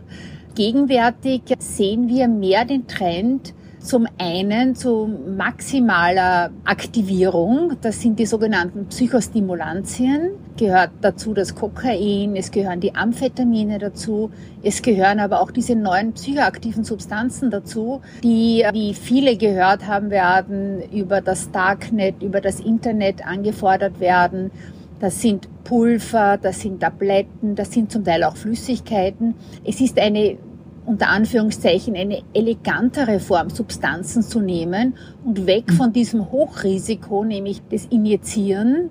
Gegenwärtig 0.56 1.42
sehen 1.58 2.08
wir 2.08 2.26
mehr 2.26 2.64
den 2.64 2.88
Trend, 2.88 3.54
zum 3.84 4.08
einen 4.16 4.74
zu 4.74 5.06
maximaler 5.36 6.50
Aktivierung, 6.64 7.76
das 7.82 8.00
sind 8.00 8.18
die 8.18 8.24
sogenannten 8.24 8.86
Psychostimulantien, 8.86 10.30
gehört 10.56 10.90
dazu 11.02 11.34
das 11.34 11.54
Kokain, 11.54 12.34
es 12.34 12.50
gehören 12.50 12.80
die 12.80 12.94
Amphetamine 12.94 13.78
dazu, 13.78 14.30
es 14.62 14.80
gehören 14.80 15.20
aber 15.20 15.42
auch 15.42 15.50
diese 15.50 15.76
neuen 15.76 16.14
psychoaktiven 16.14 16.82
Substanzen 16.82 17.50
dazu, 17.50 18.00
die, 18.22 18.64
wie 18.72 18.94
viele 18.94 19.36
gehört 19.36 19.86
haben 19.86 20.08
werden, 20.08 20.80
über 20.90 21.20
das 21.20 21.50
Darknet, 21.50 22.22
über 22.22 22.40
das 22.40 22.60
Internet 22.60 23.26
angefordert 23.26 24.00
werden. 24.00 24.50
Das 24.98 25.20
sind 25.20 25.46
Pulver, 25.64 26.38
das 26.40 26.62
sind 26.62 26.80
Tabletten, 26.80 27.54
das 27.54 27.70
sind 27.72 27.92
zum 27.92 28.02
Teil 28.02 28.24
auch 28.24 28.36
Flüssigkeiten. 28.36 29.34
Es 29.62 29.82
ist 29.82 29.98
eine 29.98 30.38
unter 30.86 31.08
Anführungszeichen 31.08 31.96
eine 31.96 32.22
elegantere 32.34 33.20
Form 33.20 33.50
Substanzen 33.50 34.22
zu 34.22 34.40
nehmen 34.40 34.94
und 35.24 35.46
weg 35.46 35.72
von 35.72 35.92
diesem 35.92 36.30
Hochrisiko, 36.30 37.24
nämlich 37.24 37.62
das 37.70 37.86
Injizieren, 37.86 38.90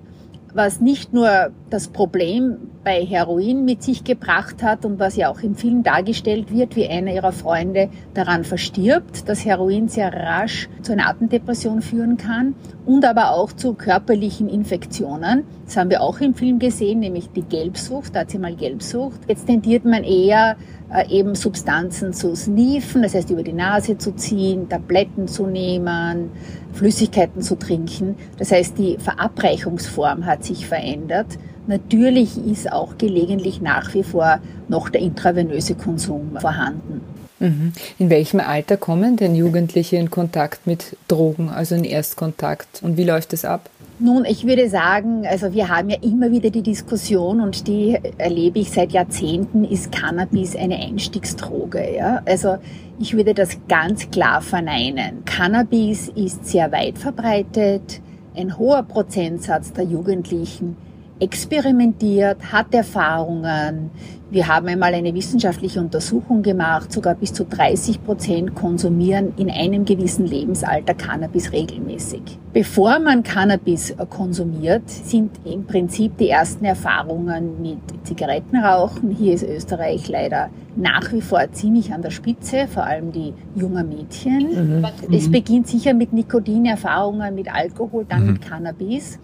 was 0.54 0.82
nicht 0.82 1.14
nur 1.14 1.52
das 1.70 1.88
Problem 1.88 2.58
bei 2.84 3.06
Heroin 3.06 3.64
mit 3.66 3.82
sich 3.82 4.04
gebracht 4.04 4.62
hat 4.62 4.86
und 4.86 5.00
was 5.00 5.16
ja 5.16 5.30
auch 5.30 5.40
im 5.40 5.56
Film 5.56 5.84
dargestellt 5.84 6.52
wird, 6.52 6.76
wie 6.76 6.88
einer 6.88 7.14
ihrer 7.14 7.32
Freunde 7.32 7.90
daran 8.14 8.44
verstirbt, 8.44 9.28
dass 9.30 9.46
Heroin 9.46 9.88
sehr 9.88 10.14
rasch 10.14 10.68
zu 10.82 10.92
einer 10.92 11.08
Atemdepression 11.08 11.82
führen 11.82 12.18
kann 12.18 12.56
und 12.86 13.06
aber 13.06 13.32
auch 13.32 13.54
zu 13.54 13.74
körperlichen 13.74 14.50
Infektionen. 14.50 15.44
Das 15.66 15.78
haben 15.78 15.90
wir 15.90 16.02
auch 16.02 16.20
im 16.20 16.34
Film 16.34 16.60
gesehen, 16.60 17.00
nämlich 17.00 17.30
die 17.30 17.44
Gelbsucht, 17.44 18.16
da 18.16 18.22
hat 18.22 18.32
sie 18.32 18.40
mal 18.40 18.56
Gelbsucht. 18.56 19.22
Jetzt 19.28 19.48
tendiert 19.48 19.86
man 19.86 20.04
eher 20.04 20.58
äh, 20.94 21.10
eben 21.10 21.36
Substanzen 21.36 22.14
zu 22.14 22.36
sniefen, 22.36 23.02
das 23.02 23.16
heißt 23.16 23.30
über 23.30 23.44
die 23.44 23.54
Nase 23.54 23.98
zu 23.98 24.14
ziehen, 24.16 24.68
Tabletten 24.68 25.28
zu 25.28 25.48
nehmen, 25.48 26.32
Flüssigkeiten 26.74 27.42
zu 27.42 27.56
trinken. 27.56 28.16
Das 28.38 28.52
heißt, 28.52 28.78
die 28.78 28.98
Verabreichungsform 28.98 30.26
hat 30.26 30.44
sich 30.44 30.68
verändert. 30.68 31.28
Natürlich 31.68 32.38
ist 32.46 32.72
auch 32.72 32.98
gelegentlich 32.98 33.62
nach 33.62 33.94
wie 33.94 34.04
vor 34.04 34.40
noch 34.68 34.90
der 34.90 35.02
intravenöse 35.02 35.76
Konsum 35.76 36.38
vorhanden. 36.40 37.02
Mhm. 37.40 37.74
In 38.00 38.10
welchem 38.10 38.40
Alter 38.40 38.78
kommen 38.78 39.18
denn 39.18 39.36
Jugendliche 39.36 39.98
in 39.98 40.10
Kontakt 40.10 40.66
mit 40.66 40.98
Drogen, 41.08 41.50
also 41.50 41.76
in 41.76 41.84
Erstkontakt? 41.84 42.82
Und 42.84 42.98
wie 42.98 43.04
läuft 43.04 43.34
es 43.34 43.46
ab? 43.46 43.70
Nun, 44.00 44.26
ich 44.26 44.46
würde 44.48 44.70
sagen, 44.70 45.26
also 45.28 45.54
wir 45.54 45.70
haben 45.70 45.90
ja 45.90 45.98
immer 46.02 46.32
wieder 46.32 46.50
die 46.50 46.64
Diskussion 46.64 47.42
und 47.42 47.68
die 47.68 47.98
erlebe 48.18 48.60
ich 48.60 48.72
seit 48.72 48.92
Jahrzehnten, 48.92 49.64
ist 49.66 49.92
Cannabis 49.92 50.56
eine 50.56 50.78
Einstiegsdroge? 50.78 51.96
Ja? 51.96 52.22
Also 52.26 52.58
ich 53.00 53.16
würde 53.16 53.34
das 53.34 53.58
ganz 53.68 54.10
klar 54.10 54.42
verneinen. 54.42 55.24
Cannabis 55.26 56.10
ist 56.10 56.46
sehr 56.48 56.72
weit 56.72 56.98
verbreitet. 56.98 58.02
Ein 58.36 58.58
hoher 58.58 58.84
Prozentsatz 58.84 59.72
der 59.74 59.84
Jugendlichen 59.84 60.76
experimentiert, 61.20 62.52
hat 62.52 62.74
Erfahrungen. 62.74 63.92
Wir 64.30 64.48
haben 64.48 64.68
einmal 64.68 64.96
eine 64.96 65.14
wissenschaftliche 65.14 65.80
Untersuchung 65.80 66.42
gemacht, 66.42 66.92
sogar 66.92 67.14
bis 67.14 67.34
zu 67.34 67.46
30 67.46 68.04
Prozent 68.04 68.56
konsumieren 68.56 69.32
in 69.38 69.52
einem 69.52 69.86
gewissen 69.86 70.26
Lebensalter 70.26 70.96
Cannabis 70.96 71.52
regelmäßig. 71.52 72.40
Bevor 72.52 72.98
man 72.98 73.22
Cannabis 73.22 73.94
konsumiert, 74.10 74.90
sind 74.90 75.32
im 75.46 75.66
Prinzip 75.66 76.18
die 76.18 76.30
ersten 76.30 76.66
Erfahrungen 76.66 77.62
mit 77.62 77.78
Zigarettenrauchen. 78.06 79.12
Hier 79.12 79.36
ist 79.36 79.44
Österreich 79.44 80.08
leider 80.08 80.50
nach 80.76 81.14
wie 81.14 81.22
vor 81.22 81.52
ziemlich 81.52 81.94
an 81.94 82.02
der 82.02 82.10
Spitze, 82.10 82.68
vor 82.68 82.86
allem 82.86 83.12
die 83.12 83.34
jungen 83.56 83.88
Mädchen. 83.88 84.80
Mhm. 84.80 84.86
Es 85.12 85.30
beginnt 85.30 85.68
sicher 85.68 85.94
mit 85.94 86.12
Nikotinerfahrungen, 86.12 87.36
mit 87.36 87.54
Alkohol, 87.54 88.06
dann 88.10 88.26
mhm. 88.26 88.34
mit 88.34 88.42
Cannabis. 88.42 89.20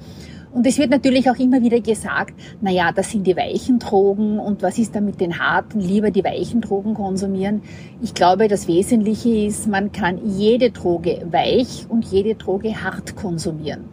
Und 0.51 0.65
es 0.65 0.79
wird 0.79 0.89
natürlich 0.89 1.29
auch 1.29 1.37
immer 1.37 1.61
wieder 1.61 1.79
gesagt, 1.79 2.33
na 2.59 2.71
ja, 2.71 2.91
das 2.91 3.11
sind 3.11 3.27
die 3.27 3.37
weichen 3.37 3.77
Drogen 3.77 4.39
und 4.39 4.63
was 4.63 4.79
ist 4.79 4.95
da 4.95 5.01
mit 5.01 5.21
den 5.21 5.37
harten? 5.39 5.79
Lieber 5.79 6.09
die 6.09 6.23
weichen 6.23 6.61
Drogen 6.61 6.95
konsumieren. 6.95 7.61
Ich 8.01 8.15
glaube, 8.15 8.47
das 8.47 8.67
Wesentliche 8.67 9.29
ist, 9.29 9.67
man 9.67 9.91
kann 9.91 10.19
jede 10.25 10.71
Droge 10.71 11.27
weich 11.29 11.85
und 11.87 12.05
jede 12.05 12.33
Droge 12.33 12.83
hart 12.83 13.15
konsumieren. 13.15 13.85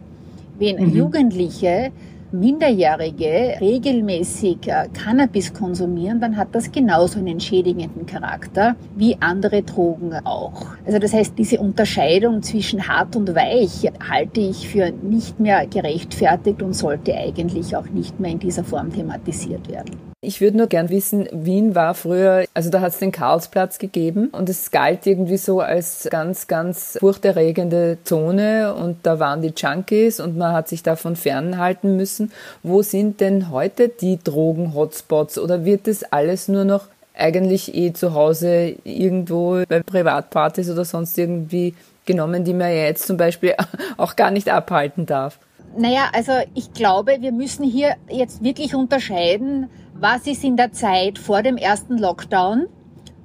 Wenn 0.57 0.83
mhm. 0.83 0.95
Jugendliche 0.95 1.91
Minderjährige 2.31 3.55
regelmäßig 3.61 4.67
äh, 4.67 4.89
Cannabis 4.93 5.53
konsumieren, 5.53 6.19
dann 6.19 6.35
hat 6.35 6.49
das 6.51 6.71
genauso 6.71 7.19
einen 7.19 7.39
schädigenden 7.39 8.05
Charakter 8.05 8.75
wie 8.95 9.17
andere 9.19 9.63
Drogen 9.63 10.13
auch. 10.25 10.65
Also 10.85 10.99
das 10.99 11.13
heißt, 11.13 11.37
diese 11.37 11.59
Unterscheidung 11.59 12.43
zwischen 12.43 12.87
hart 12.87 13.15
und 13.15 13.33
weich 13.33 13.89
halte 14.09 14.41
ich 14.41 14.67
für 14.67 14.91
nicht 14.91 15.39
mehr 15.39 15.65
gerechtfertigt 15.67 16.61
und 16.61 16.73
sollte 16.73 17.15
eigentlich 17.15 17.75
auch 17.75 17.87
nicht 17.89 18.19
mehr 18.19 18.31
in 18.31 18.39
dieser 18.39 18.63
Form 18.63 18.91
thematisiert 18.91 19.69
werden. 19.69 20.06
Ich 20.27 20.41
würde 20.41 20.57
nur 20.57 20.67
gern 20.67 20.89
wissen, 20.89 21.29
Wien 21.31 21.73
war 21.73 21.93
früher, 21.93 22.43
also 22.53 22.69
da 22.69 22.81
hat 22.81 22.91
es 22.91 22.99
den 22.99 23.13
Karlsplatz 23.13 23.79
gegeben 23.79 24.27
und 24.33 24.49
es 24.49 24.71
galt 24.71 25.07
irgendwie 25.07 25.37
so 25.37 25.61
als 25.61 26.05
ganz, 26.11 26.47
ganz 26.47 26.97
furchterregende 26.99 27.97
Zone 28.03 28.73
und 28.73 28.97
da 29.03 29.19
waren 29.19 29.41
die 29.41 29.53
Junkies 29.55 30.19
und 30.19 30.35
man 30.35 30.51
hat 30.51 30.67
sich 30.67 30.83
davon 30.83 31.15
fernhalten 31.15 31.95
müssen. 31.95 32.33
Wo 32.61 32.81
sind 32.81 33.21
denn 33.21 33.51
heute 33.51 33.87
die 33.87 34.19
Drogen-Hotspots 34.21 35.39
oder 35.39 35.63
wird 35.63 35.87
das 35.87 36.03
alles 36.03 36.49
nur 36.49 36.65
noch 36.65 36.87
eigentlich 37.15 37.73
eh 37.73 37.93
zu 37.93 38.13
Hause 38.13 38.75
irgendwo 38.83 39.63
bei 39.65 39.81
Privatpartys 39.81 40.69
oder 40.69 40.83
sonst 40.83 41.17
irgendwie 41.17 41.73
genommen, 42.05 42.43
die 42.43 42.53
man 42.53 42.67
ja 42.67 42.83
jetzt 42.83 43.07
zum 43.07 43.15
Beispiel 43.15 43.55
auch 43.95 44.17
gar 44.17 44.31
nicht 44.31 44.49
abhalten 44.49 45.05
darf? 45.05 45.39
Naja, 45.77 46.09
also 46.11 46.33
ich 46.53 46.73
glaube, 46.73 47.17
wir 47.21 47.31
müssen 47.31 47.63
hier 47.63 47.95
jetzt 48.09 48.43
wirklich 48.43 48.75
unterscheiden, 48.75 49.69
was 49.99 50.27
ist 50.27 50.43
in 50.43 50.57
der 50.57 50.71
Zeit 50.71 51.17
vor 51.17 51.41
dem 51.41 51.57
ersten 51.57 51.97
Lockdown 51.97 52.67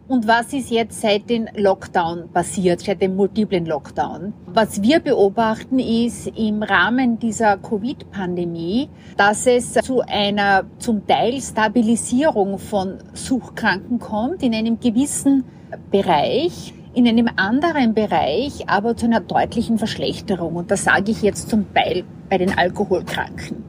und 0.09 0.27
was 0.27 0.53
ist 0.53 0.71
jetzt 0.71 1.01
seit 1.01 1.29
dem 1.31 1.47
Lockdown 1.55 2.31
passiert, 2.33 2.81
seit 2.81 3.01
dem 3.01 3.17
multiplen 3.17 3.67
Lockdown. 3.67 4.33
Was 4.47 4.83
wir 4.83 5.01
beobachten 5.01 5.79
ist 5.79 6.27
im 6.29 6.63
Rahmen 6.63 7.19
dieser 7.19 7.57
Covid-Pandemie, 7.59 8.89
dass 9.17 9.47
es 9.47 9.75
zu 9.75 10.01
einer 10.01 10.65
zum 10.79 11.07
Teil 11.07 11.41
Stabilisierung 11.41 12.59
von 12.59 12.99
Suchkranken 13.15 13.99
kommt 13.99 14.43
in 14.43 14.55
einem 14.55 14.81
gewissen 14.81 15.45
Bereich 15.91 16.75
in 16.95 17.09
einem 17.09 17.29
anderen 17.37 17.95
Bereich 17.95 18.69
aber 18.69 18.95
zu 18.97 19.07
einer 19.07 19.21
deutlichen 19.21 19.79
Verschlechterung. 19.79 20.57
Und 20.57 20.71
das 20.71 20.85
sage 20.85 21.11
ich 21.11 21.23
jetzt 21.23 21.49
zum 21.49 21.73
Teil 21.73 22.05
bei 22.29 22.37
den 22.37 22.57
Alkoholkranken. 22.57 23.65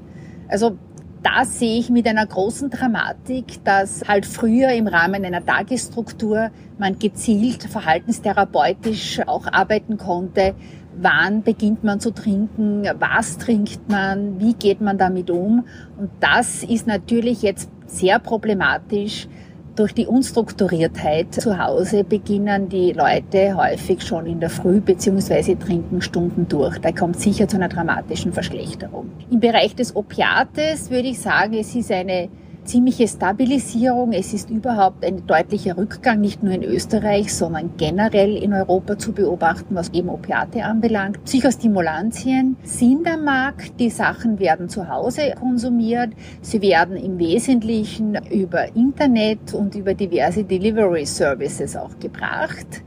Also 0.49 0.77
da 1.23 1.45
sehe 1.45 1.79
ich 1.79 1.89
mit 1.89 2.05
einer 2.07 2.25
großen 2.25 2.69
Dramatik, 2.69 3.63
dass 3.63 4.01
halt 4.07 4.25
früher 4.25 4.69
im 4.71 4.87
Rahmen 4.87 5.23
einer 5.23 5.43
Tagesstruktur 5.43 6.51
man 6.77 6.99
gezielt 6.99 7.63
verhaltenstherapeutisch 7.63 9.21
auch 9.25 9.47
arbeiten 9.51 9.97
konnte. 9.97 10.53
Wann 10.95 11.41
beginnt 11.41 11.83
man 11.83 11.99
zu 11.99 12.11
trinken? 12.11 12.83
Was 12.99 13.37
trinkt 13.37 13.89
man? 13.89 14.39
Wie 14.39 14.53
geht 14.53 14.81
man 14.81 14.97
damit 14.97 15.31
um? 15.31 15.65
Und 15.97 16.11
das 16.19 16.63
ist 16.63 16.87
natürlich 16.87 17.41
jetzt 17.41 17.69
sehr 17.87 18.19
problematisch, 18.19 19.27
durch 19.75 19.93
die 19.93 20.05
Unstrukturiertheit 20.05 21.33
zu 21.33 21.57
Hause 21.57 22.03
beginnen 22.03 22.69
die 22.69 22.91
Leute 22.91 23.55
häufig 23.55 24.01
schon 24.01 24.25
in 24.25 24.39
der 24.39 24.49
Früh 24.49 24.79
bzw. 24.79 25.55
trinken 25.55 26.01
Stunden 26.01 26.47
durch. 26.47 26.77
Da 26.79 26.91
kommt 26.91 27.19
sicher 27.19 27.47
zu 27.47 27.57
einer 27.57 27.69
dramatischen 27.69 28.33
Verschlechterung. 28.33 29.09
Im 29.31 29.39
Bereich 29.39 29.75
des 29.75 29.95
Opiates 29.95 30.89
würde 30.91 31.07
ich 31.07 31.19
sagen, 31.19 31.53
es 31.55 31.73
ist 31.73 31.91
eine 31.91 32.29
ziemliche 32.65 33.07
Stabilisierung. 33.07 34.11
Es 34.13 34.33
ist 34.33 34.49
überhaupt 34.49 35.05
ein 35.05 35.25
deutlicher 35.27 35.77
Rückgang, 35.77 36.21
nicht 36.21 36.43
nur 36.43 36.53
in 36.53 36.63
Österreich, 36.63 37.33
sondern 37.33 37.71
generell 37.77 38.35
in 38.37 38.53
Europa 38.53 38.97
zu 38.97 39.11
beobachten, 39.11 39.75
was 39.75 39.89
eben 39.89 40.09
Opiate 40.09 40.63
anbelangt. 40.63 41.23
Psychostimulantien 41.25 42.57
sind 42.63 43.07
am 43.07 43.25
Markt. 43.25 43.79
Die 43.79 43.89
Sachen 43.89 44.39
werden 44.39 44.69
zu 44.69 44.87
Hause 44.87 45.33
konsumiert. 45.39 46.11
Sie 46.41 46.61
werden 46.61 46.97
im 46.97 47.19
Wesentlichen 47.19 48.17
über 48.31 48.75
Internet 48.75 49.53
und 49.53 49.75
über 49.75 49.93
diverse 49.93 50.43
Delivery 50.43 51.05
Services 51.05 51.75
auch 51.75 51.97
gebracht. 51.99 52.83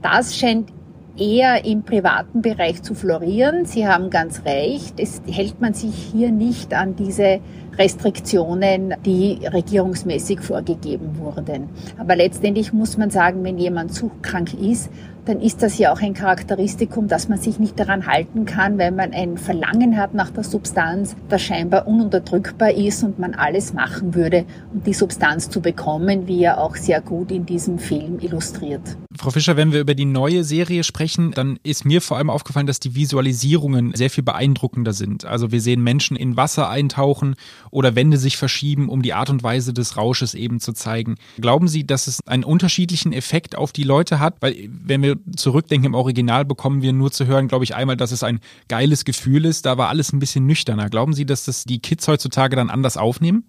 Das 0.00 0.36
scheint 0.36 0.72
eher 1.16 1.64
im 1.64 1.82
privaten 1.82 2.42
Bereich 2.42 2.82
zu 2.82 2.94
florieren. 2.94 3.64
Sie 3.64 3.86
haben 3.86 4.10
ganz 4.10 4.44
recht. 4.44 4.98
Es 4.98 5.22
hält 5.26 5.60
man 5.60 5.74
sich 5.74 5.94
hier 5.94 6.30
nicht 6.30 6.74
an 6.74 6.96
diese 6.96 7.40
Restriktionen, 7.78 8.94
die 9.04 9.40
regierungsmäßig 9.46 10.40
vorgegeben 10.40 11.18
wurden. 11.18 11.68
Aber 11.98 12.16
letztendlich 12.16 12.72
muss 12.72 12.96
man 12.96 13.10
sagen, 13.10 13.42
wenn 13.44 13.58
jemand 13.58 13.94
suchtkrank 13.94 14.54
ist, 14.54 14.90
dann 15.24 15.40
ist 15.40 15.62
das 15.62 15.78
ja 15.78 15.92
auch 15.92 16.00
ein 16.00 16.14
Charakteristikum, 16.14 17.08
dass 17.08 17.28
man 17.28 17.38
sich 17.38 17.58
nicht 17.58 17.78
daran 17.78 18.06
halten 18.06 18.44
kann, 18.44 18.78
weil 18.78 18.90
man 18.90 19.12
ein 19.12 19.38
Verlangen 19.38 19.96
hat 19.96 20.14
nach 20.14 20.30
der 20.30 20.44
Substanz, 20.44 21.14
das 21.28 21.42
scheinbar 21.42 21.86
ununterdrückbar 21.86 22.72
ist 22.72 23.04
und 23.04 23.18
man 23.18 23.34
alles 23.34 23.72
machen 23.72 24.14
würde, 24.14 24.44
um 24.72 24.82
die 24.82 24.94
Substanz 24.94 25.48
zu 25.48 25.60
bekommen, 25.60 26.26
wie 26.26 26.42
er 26.42 26.60
auch 26.60 26.76
sehr 26.76 27.00
gut 27.00 27.30
in 27.30 27.46
diesem 27.46 27.78
Film 27.78 28.18
illustriert. 28.20 28.96
Frau 29.16 29.30
Fischer, 29.30 29.56
wenn 29.56 29.72
wir 29.72 29.80
über 29.80 29.94
die 29.94 30.06
neue 30.06 30.42
Serie 30.42 30.82
sprechen, 30.84 31.32
dann 31.32 31.58
ist 31.62 31.84
mir 31.84 32.00
vor 32.00 32.16
allem 32.16 32.30
aufgefallen, 32.30 32.66
dass 32.66 32.80
die 32.80 32.94
Visualisierungen 32.94 33.94
sehr 33.94 34.10
viel 34.10 34.24
beeindruckender 34.24 34.92
sind. 34.92 35.24
Also 35.24 35.52
wir 35.52 35.60
sehen 35.60 35.82
Menschen 35.82 36.16
in 36.16 36.36
Wasser 36.36 36.68
eintauchen 36.68 37.36
oder 37.70 37.94
Wände 37.94 38.16
sich 38.16 38.36
verschieben, 38.36 38.88
um 38.88 39.02
die 39.02 39.12
Art 39.12 39.30
und 39.30 39.42
Weise 39.42 39.72
des 39.72 39.96
Rausches 39.96 40.34
eben 40.34 40.60
zu 40.60 40.72
zeigen. 40.72 41.16
Glauben 41.40 41.68
Sie, 41.68 41.86
dass 41.86 42.06
es 42.06 42.20
einen 42.26 42.44
unterschiedlichen 42.44 43.12
Effekt 43.12 43.56
auf 43.56 43.72
die 43.72 43.84
Leute 43.84 44.18
hat? 44.18 44.36
Weil 44.40 44.68
wenn 44.68 45.02
wir 45.02 45.11
zurückdenken 45.36 45.86
im 45.86 45.94
Original, 45.94 46.44
bekommen 46.44 46.82
wir 46.82 46.92
nur 46.92 47.10
zu 47.10 47.26
hören, 47.26 47.48
glaube 47.48 47.64
ich, 47.64 47.74
einmal, 47.74 47.96
dass 47.96 48.12
es 48.12 48.22
ein 48.22 48.40
geiles 48.68 49.04
Gefühl 49.04 49.44
ist. 49.44 49.66
Da 49.66 49.78
war 49.78 49.88
alles 49.88 50.12
ein 50.12 50.18
bisschen 50.18 50.46
nüchterner. 50.46 50.88
Glauben 50.88 51.14
Sie, 51.14 51.26
dass 51.26 51.44
das 51.44 51.64
die 51.64 51.80
Kids 51.80 52.08
heutzutage 52.08 52.56
dann 52.56 52.70
anders 52.70 52.96
aufnehmen? 52.96 53.44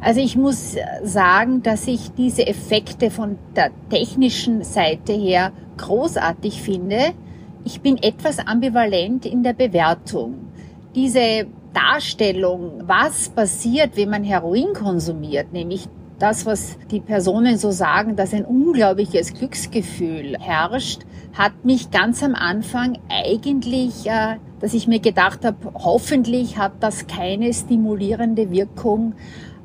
Also 0.00 0.20
ich 0.20 0.36
muss 0.36 0.76
sagen, 1.02 1.62
dass 1.62 1.86
ich 1.86 2.12
diese 2.12 2.46
Effekte 2.46 3.10
von 3.10 3.36
der 3.56 3.70
technischen 3.90 4.62
Seite 4.62 5.12
her 5.12 5.52
großartig 5.76 6.62
finde. 6.62 7.12
Ich 7.64 7.80
bin 7.80 7.96
etwas 7.96 8.38
ambivalent 8.38 9.26
in 9.26 9.42
der 9.42 9.54
Bewertung. 9.54 10.52
Diese 10.94 11.46
Darstellung, 11.72 12.84
was 12.86 13.28
passiert, 13.28 13.96
wenn 13.96 14.08
man 14.08 14.24
Heroin 14.24 14.72
konsumiert, 14.72 15.52
nämlich 15.52 15.88
das, 16.18 16.46
was 16.46 16.78
die 16.90 17.00
Personen 17.00 17.58
so 17.58 17.70
sagen, 17.70 18.16
dass 18.16 18.32
ein 18.32 18.44
unglaubliches 18.44 19.34
Glücksgefühl 19.34 20.36
herrscht, 20.40 21.02
hat 21.34 21.64
mich 21.64 21.90
ganz 21.90 22.22
am 22.22 22.34
Anfang 22.34 22.98
eigentlich, 23.08 24.06
äh, 24.06 24.36
dass 24.60 24.72
ich 24.72 24.86
mir 24.86 25.00
gedacht 25.00 25.44
habe, 25.44 25.56
hoffentlich 25.74 26.56
hat 26.56 26.72
das 26.80 27.06
keine 27.06 27.52
stimulierende 27.52 28.50
Wirkung 28.50 29.14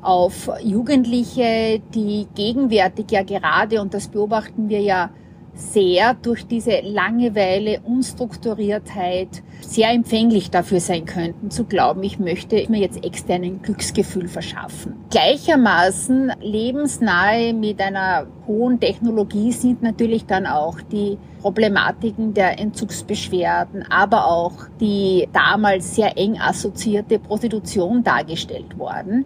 auf 0.02 0.50
Jugendliche, 0.62 1.80
die 1.94 2.26
gegenwärtig 2.34 3.10
ja 3.10 3.22
gerade, 3.22 3.80
und 3.80 3.94
das 3.94 4.08
beobachten 4.08 4.68
wir 4.68 4.80
ja 4.80 5.10
sehr 5.54 6.14
durch 6.14 6.46
diese 6.46 6.80
Langeweile, 6.80 7.80
Unstrukturiertheit 7.84 9.42
sehr 9.60 9.90
empfänglich 9.90 10.50
dafür 10.50 10.80
sein 10.80 11.04
könnten, 11.04 11.50
zu 11.50 11.64
glauben, 11.64 12.02
ich 12.02 12.18
möchte 12.18 12.64
mir 12.68 12.80
jetzt 12.80 13.04
extern 13.04 13.42
ein 13.42 13.62
Glücksgefühl 13.62 14.28
verschaffen. 14.28 14.96
Gleichermaßen 15.10 16.32
lebensnahe 16.40 17.52
mit 17.52 17.80
einer 17.80 18.26
hohen 18.46 18.80
Technologie 18.80 19.52
sind 19.52 19.82
natürlich 19.82 20.26
dann 20.26 20.46
auch 20.46 20.80
die 20.80 21.18
Problematiken 21.40 22.34
der 22.34 22.58
Entzugsbeschwerden, 22.58 23.84
aber 23.90 24.26
auch 24.26 24.52
die 24.80 25.28
damals 25.32 25.94
sehr 25.94 26.16
eng 26.16 26.38
assoziierte 26.38 27.18
Prostitution 27.18 28.04
dargestellt 28.04 28.78
worden. 28.78 29.24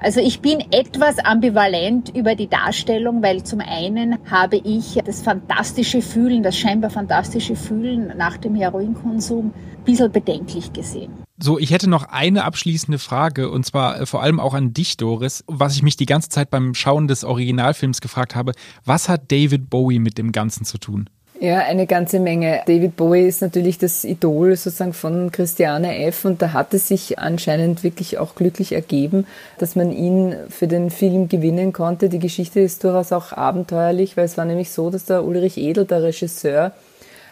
Also 0.00 0.20
ich 0.20 0.40
bin 0.40 0.60
etwas 0.70 1.18
ambivalent 1.18 2.14
über 2.14 2.34
die 2.34 2.48
Darstellung, 2.48 3.22
weil 3.22 3.42
zum 3.42 3.60
einen 3.60 4.18
habe 4.30 4.56
ich 4.56 4.98
das 5.04 5.22
fantastische 5.22 6.02
Fühlen, 6.02 6.42
das 6.42 6.56
scheinbar 6.56 6.90
fantastische 6.90 7.56
Fühlen 7.56 8.12
nach 8.16 8.36
dem 8.36 8.54
Heroinkonsum 8.54 9.46
ein 9.46 9.84
bisschen 9.84 10.12
bedenklich 10.12 10.72
gesehen. 10.72 11.27
So, 11.40 11.56
ich 11.56 11.70
hätte 11.70 11.88
noch 11.88 12.08
eine 12.08 12.42
abschließende 12.42 12.98
Frage 12.98 13.48
und 13.48 13.64
zwar 13.64 14.00
äh, 14.00 14.06
vor 14.06 14.22
allem 14.22 14.40
auch 14.40 14.54
an 14.54 14.72
dich, 14.72 14.96
Doris, 14.96 15.44
was 15.46 15.76
ich 15.76 15.84
mich 15.84 15.96
die 15.96 16.06
ganze 16.06 16.30
Zeit 16.30 16.50
beim 16.50 16.74
Schauen 16.74 17.06
des 17.06 17.22
Originalfilms 17.22 18.00
gefragt 18.00 18.34
habe. 18.34 18.52
Was 18.84 19.08
hat 19.08 19.30
David 19.30 19.70
Bowie 19.70 20.00
mit 20.00 20.18
dem 20.18 20.32
Ganzen 20.32 20.64
zu 20.64 20.78
tun? 20.78 21.08
Ja, 21.40 21.58
eine 21.58 21.86
ganze 21.86 22.18
Menge. 22.18 22.62
David 22.66 22.96
Bowie 22.96 23.28
ist 23.28 23.42
natürlich 23.42 23.78
das 23.78 24.04
Idol 24.04 24.56
sozusagen 24.56 24.92
von 24.92 25.30
Christiane 25.30 26.04
F. 26.06 26.24
und 26.24 26.42
da 26.42 26.52
hat 26.52 26.74
es 26.74 26.88
sich 26.88 27.20
anscheinend 27.20 27.84
wirklich 27.84 28.18
auch 28.18 28.34
glücklich 28.34 28.72
ergeben, 28.72 29.24
dass 29.58 29.76
man 29.76 29.92
ihn 29.92 30.34
für 30.48 30.66
den 30.66 30.90
Film 30.90 31.28
gewinnen 31.28 31.72
konnte. 31.72 32.08
Die 32.08 32.18
Geschichte 32.18 32.58
ist 32.58 32.82
durchaus 32.82 33.12
auch 33.12 33.30
abenteuerlich, 33.32 34.16
weil 34.16 34.24
es 34.24 34.36
war 34.36 34.44
nämlich 34.44 34.72
so, 34.72 34.90
dass 34.90 35.04
der 35.04 35.24
Ulrich 35.24 35.56
Edel, 35.58 35.84
der 35.84 36.02
Regisseur, 36.02 36.72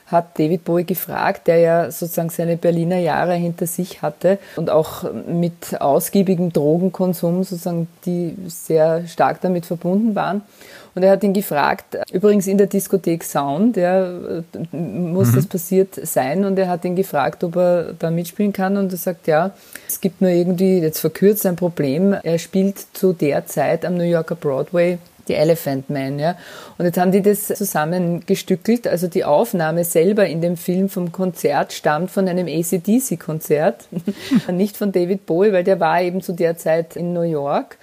hat 0.06 0.38
David 0.38 0.64
Bowie 0.64 0.84
gefragt, 0.84 1.46
der 1.48 1.58
ja 1.58 1.90
sozusagen 1.90 2.30
seine 2.30 2.56
Berliner 2.56 2.98
Jahre 2.98 3.34
hinter 3.34 3.66
sich 3.66 4.02
hatte 4.02 4.38
und 4.56 4.70
auch 4.70 5.04
mit 5.26 5.80
ausgiebigem 5.80 6.52
Drogenkonsum 6.52 7.42
sozusagen, 7.42 7.88
die 8.04 8.36
sehr 8.46 9.06
stark 9.06 9.40
damit 9.40 9.66
verbunden 9.66 10.14
waren. 10.14 10.42
Und 10.96 11.02
er 11.02 11.10
hat 11.10 11.22
ihn 11.24 11.34
gefragt, 11.34 11.98
übrigens 12.10 12.46
in 12.46 12.56
der 12.56 12.68
Diskothek 12.68 13.22
Sound, 13.22 13.76
ja, 13.76 14.08
muss 14.72 15.32
mhm. 15.32 15.34
das 15.34 15.46
passiert 15.46 15.94
sein. 15.94 16.46
Und 16.46 16.58
er 16.58 16.68
hat 16.68 16.86
ihn 16.86 16.96
gefragt, 16.96 17.44
ob 17.44 17.56
er 17.56 17.92
da 17.92 18.10
mitspielen 18.10 18.54
kann. 18.54 18.78
Und 18.78 18.90
er 18.92 18.96
sagt, 18.96 19.26
ja, 19.26 19.50
es 19.86 20.00
gibt 20.00 20.22
nur 20.22 20.30
irgendwie, 20.30 20.78
jetzt 20.78 21.00
verkürzt 21.00 21.44
ein 21.44 21.54
Problem. 21.56 22.14
Er 22.22 22.38
spielt 22.38 22.78
zu 22.94 23.12
der 23.12 23.44
Zeit 23.44 23.84
am 23.84 23.98
New 23.98 24.04
Yorker 24.04 24.36
Broadway 24.36 24.96
die 25.28 25.34
Elephant 25.34 25.90
Man, 25.90 26.18
ja. 26.18 26.36
Und 26.78 26.84
jetzt 26.84 26.98
haben 26.98 27.12
die 27.12 27.22
das 27.22 27.46
zusammengestückelt. 27.46 28.86
Also 28.86 29.08
die 29.08 29.24
Aufnahme 29.24 29.84
selber 29.84 30.26
in 30.26 30.40
dem 30.40 30.56
Film 30.56 30.88
vom 30.88 31.12
Konzert 31.12 31.72
stammt 31.72 32.10
von 32.10 32.28
einem 32.28 32.46
ACDC-Konzert, 32.46 33.88
nicht 34.52 34.76
von 34.76 34.92
David 34.92 35.26
Bowie, 35.26 35.52
weil 35.52 35.64
der 35.64 35.80
war 35.80 36.02
eben 36.02 36.22
zu 36.22 36.32
der 36.32 36.56
Zeit 36.56 36.96
in 36.96 37.12
New 37.12 37.22
York. 37.22 37.78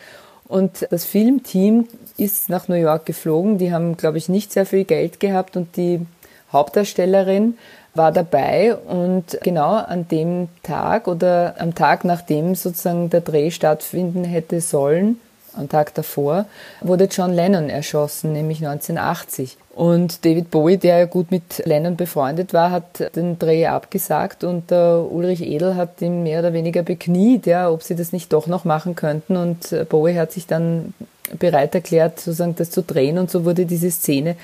Und 0.47 0.88
das 0.91 1.06
Filmteam 1.06 1.88
ist 2.17 2.49
nach 2.49 2.67
New 2.67 2.75
York 2.75 3.06
geflogen. 3.06 3.58
Die 3.58 3.71
haben, 3.71 3.97
glaube 3.97 4.17
ich, 4.17 4.29
nicht 4.29 4.51
sehr 4.51 4.65
viel 4.65 4.84
Geld 4.84 5.19
gehabt 5.19 5.58
und 5.58 5.77
die 5.77 6.06
Hauptdarstellerin 6.51 7.58
war 7.95 8.12
dabei 8.12 8.75
und 8.75 9.38
genau 9.43 9.73
an 9.73 10.08
dem 10.08 10.49
Tag 10.63 11.08
oder 11.08 11.56
am 11.60 11.75
Tag, 11.75 12.06
nachdem 12.06 12.56
sozusagen 12.56 13.10
der 13.10 13.21
Dreh 13.21 13.51
stattfinden 13.51 14.23
hätte 14.23 14.62
sollen, 14.62 15.19
am 15.56 15.70
Tag 15.70 15.94
davor, 15.94 16.46
wurde 16.82 17.06
John 17.06 17.34
Lennon 17.34 17.70
erschossen, 17.70 18.34
nämlich 18.34 18.66
1980. 18.66 19.58
Und 19.76 20.24
David 20.24 20.52
Bowie, 20.52 20.78
der 20.78 21.00
ja 21.00 21.06
gut 21.06 21.32
mit 21.32 21.66
Lennon 21.66 21.96
befreundet 21.96 22.54
war, 22.54 22.70
hat 22.70 23.16
den 23.16 23.39
Dreh 23.39 23.66
abgesagt 23.66 24.44
und 24.44 24.72
Ulrich 24.72 25.42
Edel 25.42 25.76
hat 25.76 26.02
ihn 26.02 26.22
mehr 26.24 26.39
oder 26.39 26.54
weniger 26.54 26.84
bekniet, 26.84 27.48
ja, 27.48 27.72
ob 27.72 27.82
sie 27.82 27.96
das 27.96 28.12
nicht 28.12 28.32
doch 28.34 28.46
noch 28.46 28.66
machen 28.66 28.96
könnten. 28.96 29.36
Und 29.36 29.76
Bowie 29.89 30.16
hat 30.16 30.32
sich 30.32 30.46
dann 30.46 30.94
bereit 31.39 31.74
erklärt, 31.74 32.20
sozusagen 32.20 32.56
das 32.56 32.70
zu 32.70 32.84
drehen 32.84 33.18
und 33.18 33.32
so 33.32 33.46
wurde 33.46 33.66
diese 33.66 33.89
Szene 33.89 34.36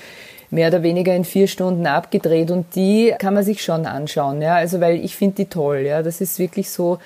mehr 0.50 0.68
oder 0.68 0.82
weniger 0.82 1.14
in 1.14 1.24
vier 1.24 1.46
Stunden 1.46 1.86
abgedreht 1.86 2.50
und 2.50 2.74
die 2.74 3.14
kann 3.18 3.34
man 3.34 3.44
sich 3.44 3.62
schon 3.62 3.86
anschauen, 3.86 4.42
ja, 4.42 4.56
also 4.56 4.80
weil 4.80 4.96
ich 4.96 5.14
finde 5.14 5.36
die 5.36 5.44
toll, 5.46 5.78
ja, 5.86 6.02
das 6.02 6.20
ist 6.20 6.40
wirklich 6.40 6.70
so, 6.70 6.98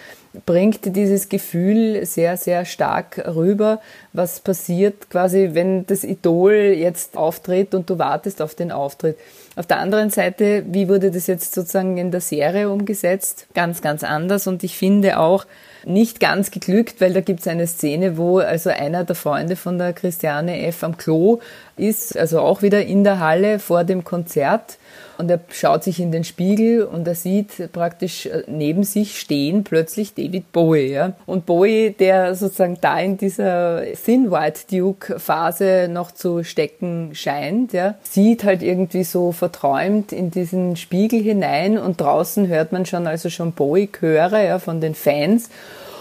bringt 0.46 0.96
dieses 0.96 1.28
Gefühl 1.28 2.04
sehr, 2.06 2.36
sehr 2.36 2.64
stark 2.64 3.22
rüber, 3.34 3.80
was 4.12 4.40
passiert 4.40 5.10
quasi, 5.10 5.50
wenn 5.52 5.86
das 5.86 6.04
Idol 6.04 6.52
jetzt 6.52 7.16
auftritt 7.16 7.74
und 7.74 7.88
du 7.88 7.98
wartest 7.98 8.42
auf 8.42 8.54
den 8.54 8.72
Auftritt. 8.72 9.16
Auf 9.56 9.66
der 9.66 9.78
anderen 9.78 10.10
Seite, 10.10 10.64
wie 10.66 10.88
wurde 10.88 11.10
das 11.10 11.26
jetzt 11.28 11.54
sozusagen 11.54 11.96
in 11.96 12.10
der 12.10 12.20
Serie 12.20 12.70
umgesetzt? 12.70 13.46
Ganz, 13.54 13.82
ganz 13.82 14.02
anders 14.02 14.46
und 14.46 14.64
ich 14.64 14.76
finde 14.76 15.18
auch, 15.20 15.46
nicht 15.86 16.20
ganz 16.20 16.50
geglückt, 16.50 17.00
weil 17.00 17.12
da 17.12 17.20
gibt 17.20 17.40
es 17.40 17.48
eine 17.48 17.66
Szene, 17.66 18.16
wo 18.16 18.38
also 18.38 18.70
einer 18.70 19.04
der 19.04 19.16
Freunde 19.16 19.56
von 19.56 19.78
der 19.78 19.92
Christiane 19.92 20.66
F. 20.66 20.82
am 20.82 20.96
Klo 20.96 21.40
ist, 21.76 22.16
also 22.16 22.40
auch 22.40 22.62
wieder 22.62 22.84
in 22.84 23.04
der 23.04 23.20
Halle 23.20 23.58
vor 23.58 23.84
dem 23.84 24.04
Konzert 24.04 24.78
und 25.18 25.30
er 25.30 25.40
schaut 25.50 25.84
sich 25.84 26.00
in 26.00 26.12
den 26.12 26.24
Spiegel 26.24 26.84
und 26.84 27.06
er 27.06 27.14
sieht 27.14 27.72
praktisch 27.72 28.26
äh, 28.26 28.44
neben 28.46 28.84
sich 28.84 29.20
stehen 29.20 29.64
plötzlich 29.64 30.14
David 30.14 30.52
Bowie. 30.52 30.92
Ja? 30.92 31.12
Und 31.26 31.46
Bowie, 31.46 31.90
der 31.90 32.34
sozusagen 32.34 32.78
da 32.80 32.98
in 32.98 33.16
dieser 33.16 33.82
Thin 33.94 34.30
White 34.30 34.62
Duke 34.70 35.18
Phase 35.18 35.88
noch 35.90 36.12
zu 36.12 36.44
stecken 36.44 37.10
scheint, 37.14 37.72
ja, 37.72 37.94
sieht 38.02 38.44
halt 38.44 38.62
irgendwie 38.62 39.04
so 39.04 39.32
verträumt 39.32 40.12
in 40.12 40.30
diesen 40.30 40.76
Spiegel 40.76 41.22
hinein 41.22 41.78
und 41.78 42.00
draußen 42.00 42.48
hört 42.48 42.72
man 42.72 42.86
schon 42.86 43.06
also 43.06 43.30
schon 43.30 43.52
Bowie-Chöre 43.52 44.44
ja, 44.44 44.58
von 44.58 44.80
den 44.80 44.94
Fans. 44.94 45.50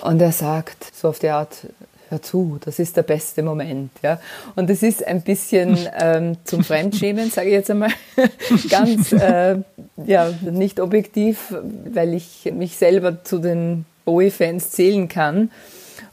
Und 0.04 0.22
er 0.22 0.34
sagt 0.34 0.94
so 0.94 1.08
auf 1.08 1.20
die 1.20 1.30
Art, 1.30 1.68
hör 2.14 2.22
zu, 2.22 2.60
das 2.64 2.80
ist 2.80 2.96
der 2.96 3.04
beste 3.04 3.44
Moment. 3.44 3.92
Ja? 4.02 4.20
Und 4.56 4.70
es 4.70 4.84
ist 4.84 5.06
ein 5.06 5.22
bisschen 5.22 5.78
ähm, 6.00 6.38
zum 6.46 6.64
Fremdschämen, 6.64 7.30
sage 7.30 7.50
ich 7.50 7.54
jetzt 7.54 7.72
einmal, 7.72 7.92
ganz 8.70 9.12
äh, 9.12 9.58
ja, 10.06 10.32
nicht 10.42 10.80
objektiv, 10.80 11.54
weil 11.92 12.14
ich 12.14 12.52
mich 12.54 12.78
selber 12.78 13.24
zu 13.24 13.40
den 13.40 13.86
Bowie-Fans 14.06 14.72
zählen 14.72 15.08
kann. 15.08 15.52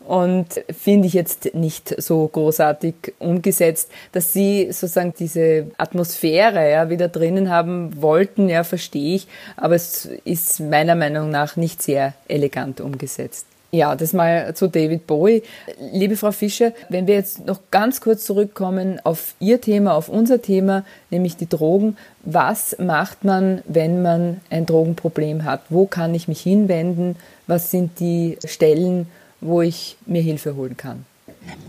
Und 0.07 0.65
finde 0.77 1.07
ich 1.07 1.13
jetzt 1.13 1.55
nicht 1.55 1.95
so 2.03 2.27
großartig 2.27 2.95
umgesetzt, 3.21 3.93
dass 4.11 4.33
sie 4.33 4.67
sozusagen 4.73 5.15
diese 5.17 5.71
Atmosphäre 5.79 6.69
ja 6.69 6.91
wieder 6.91 7.07
drinnen 7.07 7.49
haben 7.49 8.03
wollten, 8.03 8.49
ja, 8.49 8.65
verstehe 8.65 9.15
ich, 9.15 9.29
aber 9.57 9.77
es 9.77 10.07
ist 10.25 10.59
meiner 10.59 10.97
Meinung 10.97 11.31
nach 11.31 11.55
nicht 11.55 11.81
sehr 11.81 12.15
elegant 12.27 12.81
umgesetzt. 12.81 13.47
Ja, 13.73 13.95
das 13.95 14.13
mal 14.13 14.53
zu 14.55 14.67
David 14.67 15.07
Bowie. 15.07 15.45
Liebe 15.93 16.17
Frau 16.17 16.33
Fischer, 16.33 16.73
wenn 16.89 17.07
wir 17.07 17.15
jetzt 17.15 17.47
noch 17.47 17.61
ganz 17.71 18.01
kurz 18.01 18.25
zurückkommen 18.25 18.99
auf 19.05 19.35
Ihr 19.39 19.61
Thema, 19.61 19.95
auf 19.95 20.09
unser 20.09 20.43
Thema, 20.43 20.85
nämlich 21.11 21.37
die 21.37 21.49
Drogen. 21.49 21.97
Was 22.25 22.77
macht 22.81 23.23
man, 23.23 23.63
wenn 23.67 24.03
man 24.03 24.41
ein 24.51 24.67
Drogenproblem 24.67 25.45
hat? 25.45 25.61
Wo 25.69 25.87
kann 25.87 26.15
ich 26.17 26.27
mich 26.27 26.41
hinwenden? 26.41 27.15
Was 27.47 27.71
sind 27.71 28.01
die 28.01 28.39
Stellen, 28.45 29.07
wo 29.41 29.63
ich 29.63 29.97
mir 30.05 30.21
Hilfe 30.21 30.57
holen 30.57 30.77
kann? 30.77 31.05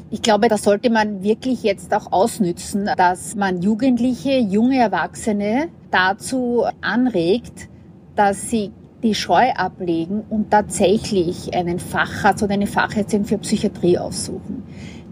Ich 0.09 0.23
glaube, 0.23 0.47
da 0.49 0.57
sollte 0.57 0.89
man 0.89 1.21
wirklich 1.21 1.61
jetzt 1.61 1.93
auch 1.93 2.11
ausnützen, 2.11 2.89
dass 2.97 3.35
man 3.35 3.61
Jugendliche, 3.61 4.39
junge 4.39 4.79
Erwachsene 4.79 5.69
dazu 5.91 6.65
anregt, 6.81 7.69
dass 8.15 8.49
sie 8.49 8.71
die 9.03 9.15
Scheu 9.15 9.51
ablegen 9.55 10.23
und 10.29 10.51
tatsächlich 10.51 11.53
einen 11.53 11.79
Facharzt 11.79 12.43
oder 12.43 12.53
eine 12.53 12.67
Fachärztin 12.67 13.25
für 13.25 13.37
Psychiatrie 13.37 13.97
aufsuchen. 13.97 14.63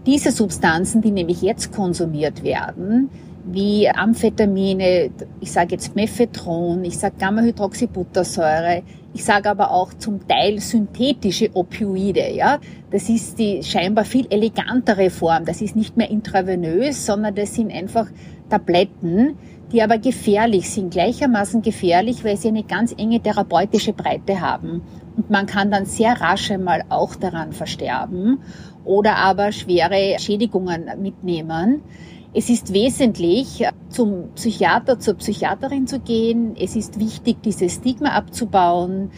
Diese 0.06 0.30
Substanzen, 0.30 1.02
die 1.02 1.10
nämlich 1.10 1.42
jetzt 1.42 1.72
konsumiert 1.72 2.42
werden, 2.42 3.10
wie 3.44 3.88
Amphetamine, 3.88 5.10
ich 5.40 5.52
sage 5.52 5.72
jetzt 5.72 5.96
Mephetron, 5.96 6.84
ich 6.84 6.98
sage 6.98 7.16
Gamma-Hydroxybuttersäure, 7.18 8.82
ich 9.12 9.24
sage 9.24 9.50
aber 9.50 9.72
auch 9.72 9.92
zum 9.94 10.26
Teil 10.26 10.60
synthetische 10.60 11.50
Opioide. 11.54 12.32
Ja, 12.32 12.60
das 12.90 13.08
ist 13.08 13.38
die 13.38 13.62
scheinbar 13.62 14.04
viel 14.04 14.26
elegantere 14.30 15.10
Form. 15.10 15.44
Das 15.44 15.60
ist 15.62 15.74
nicht 15.74 15.96
mehr 15.96 16.10
intravenös, 16.10 17.06
sondern 17.06 17.34
das 17.34 17.54
sind 17.54 17.72
einfach 17.72 18.06
Tabletten, 18.48 19.36
die 19.72 19.82
aber 19.82 19.98
gefährlich 19.98 20.70
sind, 20.70 20.90
gleichermaßen 20.90 21.62
gefährlich, 21.62 22.24
weil 22.24 22.36
sie 22.36 22.48
eine 22.48 22.64
ganz 22.64 22.94
enge 22.96 23.20
therapeutische 23.20 23.92
Breite 23.92 24.40
haben. 24.40 24.82
Und 25.16 25.30
man 25.30 25.46
kann 25.46 25.70
dann 25.70 25.86
sehr 25.86 26.20
rasch 26.20 26.50
einmal 26.50 26.84
auch 26.88 27.14
daran 27.14 27.52
versterben 27.52 28.38
oder 28.84 29.16
aber 29.16 29.52
schwere 29.52 30.18
Schädigungen 30.18 30.90
mitnehmen. 31.00 31.82
Es 32.32 32.48
ist 32.48 32.72
wesentlich, 32.72 33.66
zum 33.88 34.30
Psychiater, 34.36 35.00
zur 35.00 35.14
Psychiaterin 35.14 35.88
zu 35.88 35.98
gehen. 35.98 36.54
Es 36.56 36.76
ist 36.76 37.00
wichtig, 37.00 37.42
dieses 37.42 37.74
Stigma 37.74 38.10
abzubauen. 38.10 39.10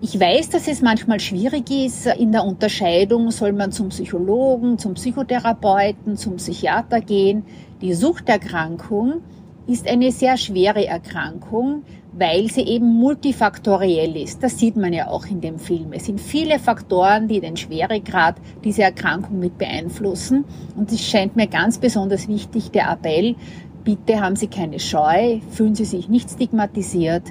Ich 0.00 0.18
weiß, 0.18 0.50
dass 0.50 0.68
es 0.68 0.80
manchmal 0.80 1.18
schwierig 1.18 1.68
ist 1.68 2.06
in 2.06 2.30
der 2.30 2.44
Unterscheidung, 2.44 3.32
soll 3.32 3.52
man 3.52 3.72
zum 3.72 3.88
Psychologen, 3.88 4.78
zum 4.78 4.94
Psychotherapeuten, 4.94 6.16
zum 6.16 6.36
Psychiater 6.36 7.00
gehen. 7.00 7.44
Die 7.82 7.92
Suchterkrankung 7.92 9.22
ist 9.66 9.88
eine 9.88 10.10
sehr 10.12 10.36
schwere 10.36 10.86
Erkrankung, 10.86 11.84
weil 12.12 12.48
sie 12.50 12.62
eben 12.62 12.86
multifaktoriell 12.86 14.16
ist. 14.16 14.42
Das 14.42 14.58
sieht 14.58 14.76
man 14.76 14.92
ja 14.92 15.08
auch 15.08 15.26
in 15.26 15.40
dem 15.40 15.58
Film. 15.58 15.92
Es 15.92 16.06
sind 16.06 16.20
viele 16.20 16.58
Faktoren, 16.58 17.28
die 17.28 17.40
den 17.40 17.56
Schweregrad 17.56 18.36
dieser 18.64 18.84
Erkrankung 18.84 19.38
mit 19.38 19.58
beeinflussen. 19.58 20.44
Und 20.76 20.90
es 20.90 21.04
scheint 21.04 21.36
mir 21.36 21.46
ganz 21.46 21.78
besonders 21.78 22.26
wichtig, 22.26 22.70
der 22.70 22.90
Appell, 22.90 23.36
bitte 23.84 24.20
haben 24.20 24.36
Sie 24.36 24.48
keine 24.48 24.80
Scheu, 24.80 25.40
fühlen 25.50 25.74
Sie 25.74 25.84
sich 25.84 26.08
nicht 26.08 26.30
stigmatisiert. 26.30 27.24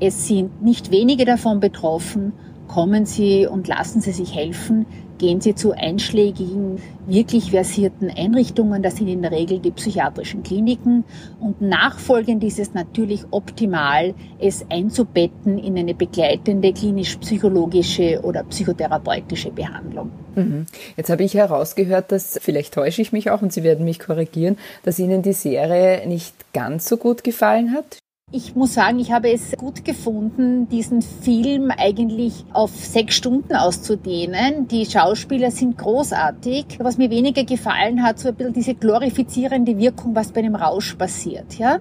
Es 0.00 0.28
sind 0.28 0.62
nicht 0.62 0.90
wenige 0.90 1.24
davon 1.24 1.60
betroffen. 1.60 2.32
Kommen 2.68 3.06
Sie 3.06 3.46
und 3.46 3.66
lassen 3.66 4.02
Sie 4.02 4.12
sich 4.12 4.34
helfen 4.34 4.84
gehen 5.18 5.40
Sie 5.40 5.54
zu 5.54 5.72
einschlägigen, 5.72 6.80
wirklich 7.06 7.50
versierten 7.50 8.10
Einrichtungen. 8.10 8.82
Das 8.82 8.96
sind 8.96 9.08
in 9.08 9.22
der 9.22 9.32
Regel 9.32 9.58
die 9.58 9.70
psychiatrischen 9.70 10.42
Kliniken. 10.42 11.04
Und 11.40 11.60
nachfolgend 11.60 12.44
ist 12.44 12.58
es 12.58 12.74
natürlich 12.74 13.24
optimal, 13.30 14.14
es 14.38 14.64
einzubetten 14.70 15.58
in 15.58 15.76
eine 15.76 15.94
begleitende 15.94 16.72
klinisch-psychologische 16.72 18.20
oder 18.22 18.44
psychotherapeutische 18.44 19.50
Behandlung. 19.50 20.10
Mhm. 20.34 20.66
Jetzt 20.96 21.10
habe 21.10 21.24
ich 21.24 21.34
herausgehört, 21.34 22.12
dass, 22.12 22.38
vielleicht 22.40 22.74
täusche 22.74 23.02
ich 23.02 23.12
mich 23.12 23.30
auch 23.30 23.42
und 23.42 23.52
Sie 23.52 23.62
werden 23.62 23.84
mich 23.84 23.98
korrigieren, 23.98 24.56
dass 24.84 24.98
Ihnen 24.98 25.22
die 25.22 25.32
Serie 25.32 26.06
nicht 26.06 26.34
ganz 26.52 26.88
so 26.88 26.96
gut 26.96 27.24
gefallen 27.24 27.72
hat. 27.72 27.98
Ich 28.30 28.54
muss 28.54 28.74
sagen, 28.74 28.98
ich 28.98 29.10
habe 29.10 29.32
es 29.32 29.52
gut 29.56 29.86
gefunden, 29.86 30.68
diesen 30.68 31.00
Film 31.00 31.70
eigentlich 31.70 32.44
auf 32.52 32.72
sechs 32.76 33.14
Stunden 33.14 33.56
auszudehnen. 33.56 34.68
Die 34.68 34.84
Schauspieler 34.84 35.50
sind 35.50 35.78
großartig. 35.78 36.76
Was 36.78 36.98
mir 36.98 37.08
weniger 37.08 37.44
gefallen 37.44 38.02
hat, 38.02 38.18
so 38.18 38.28
ein 38.28 38.34
bisschen 38.34 38.52
diese 38.52 38.74
glorifizierende 38.74 39.78
Wirkung, 39.78 40.14
was 40.14 40.32
bei 40.32 40.40
einem 40.40 40.56
Rausch 40.56 40.94
passiert, 40.96 41.54
ja. 41.58 41.78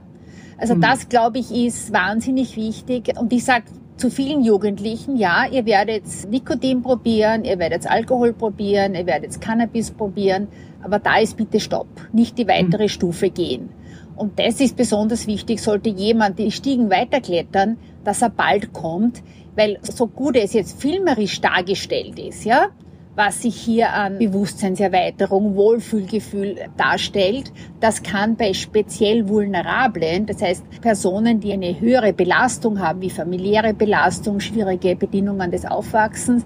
Also 0.58 0.76
mhm. 0.76 0.82
das, 0.82 1.10
glaube 1.10 1.40
ich, 1.40 1.52
ist 1.52 1.92
wahnsinnig 1.92 2.56
wichtig. 2.56 3.12
Und 3.20 3.34
ich 3.34 3.44
sage 3.44 3.66
zu 3.98 4.10
vielen 4.10 4.42
Jugendlichen, 4.42 5.18
ja, 5.18 5.46
ihr 5.52 5.66
werdet 5.66 6.06
Nikotin 6.30 6.82
probieren, 6.82 7.44
ihr 7.44 7.60
werdet 7.60 7.86
Alkohol 7.88 8.32
probieren, 8.32 8.96
ihr 8.96 9.06
werdet 9.06 9.42
Cannabis 9.42 9.92
probieren, 9.92 10.48
aber 10.82 11.00
da 11.00 11.18
ist 11.18 11.36
bitte 11.36 11.60
Stopp, 11.60 11.88
nicht 12.14 12.38
die 12.38 12.48
weitere 12.48 12.84
mhm. 12.84 12.90
Stufe 12.90 13.30
gehen. 13.32 13.70
Und 14.18 14.40
das 14.40 14.60
ist 14.60 14.76
besonders 14.76 15.28
wichtig, 15.28 15.62
sollte 15.62 15.90
jemand 15.90 16.40
die 16.40 16.52
Stiegen 16.52 16.90
weiterklettern, 16.90 17.78
dass 18.04 18.22
er 18.22 18.30
bald 18.30 18.74
kommt, 18.74 19.22
weil 19.56 19.80
so 19.84 20.08
gut 20.08 20.36
es 20.36 20.54
jetzt 20.54 20.82
filmerisch 20.82 21.40
dargestellt 21.40 22.20
ist, 22.20 22.44
ja, 22.44 22.70
was 23.18 23.42
sich 23.42 23.56
hier 23.56 23.94
an 23.94 24.20
Bewusstseinserweiterung, 24.20 25.56
Wohlfühlgefühl 25.56 26.58
darstellt. 26.78 27.52
Das 27.80 28.04
kann 28.04 28.36
bei 28.36 28.54
speziell 28.54 29.28
Vulnerablen, 29.28 30.28
das 30.28 30.40
heißt 30.44 30.64
Personen, 30.82 31.40
die 31.40 31.52
eine 31.52 31.80
höhere 31.80 32.14
Belastung 32.14 32.80
haben, 32.80 33.02
wie 33.02 33.10
familiäre 33.10 33.74
Belastung, 33.74 34.40
schwierige 34.40 34.96
Bedingungen 34.96 35.50
des 35.50 35.66
Aufwachsens, 35.66 36.46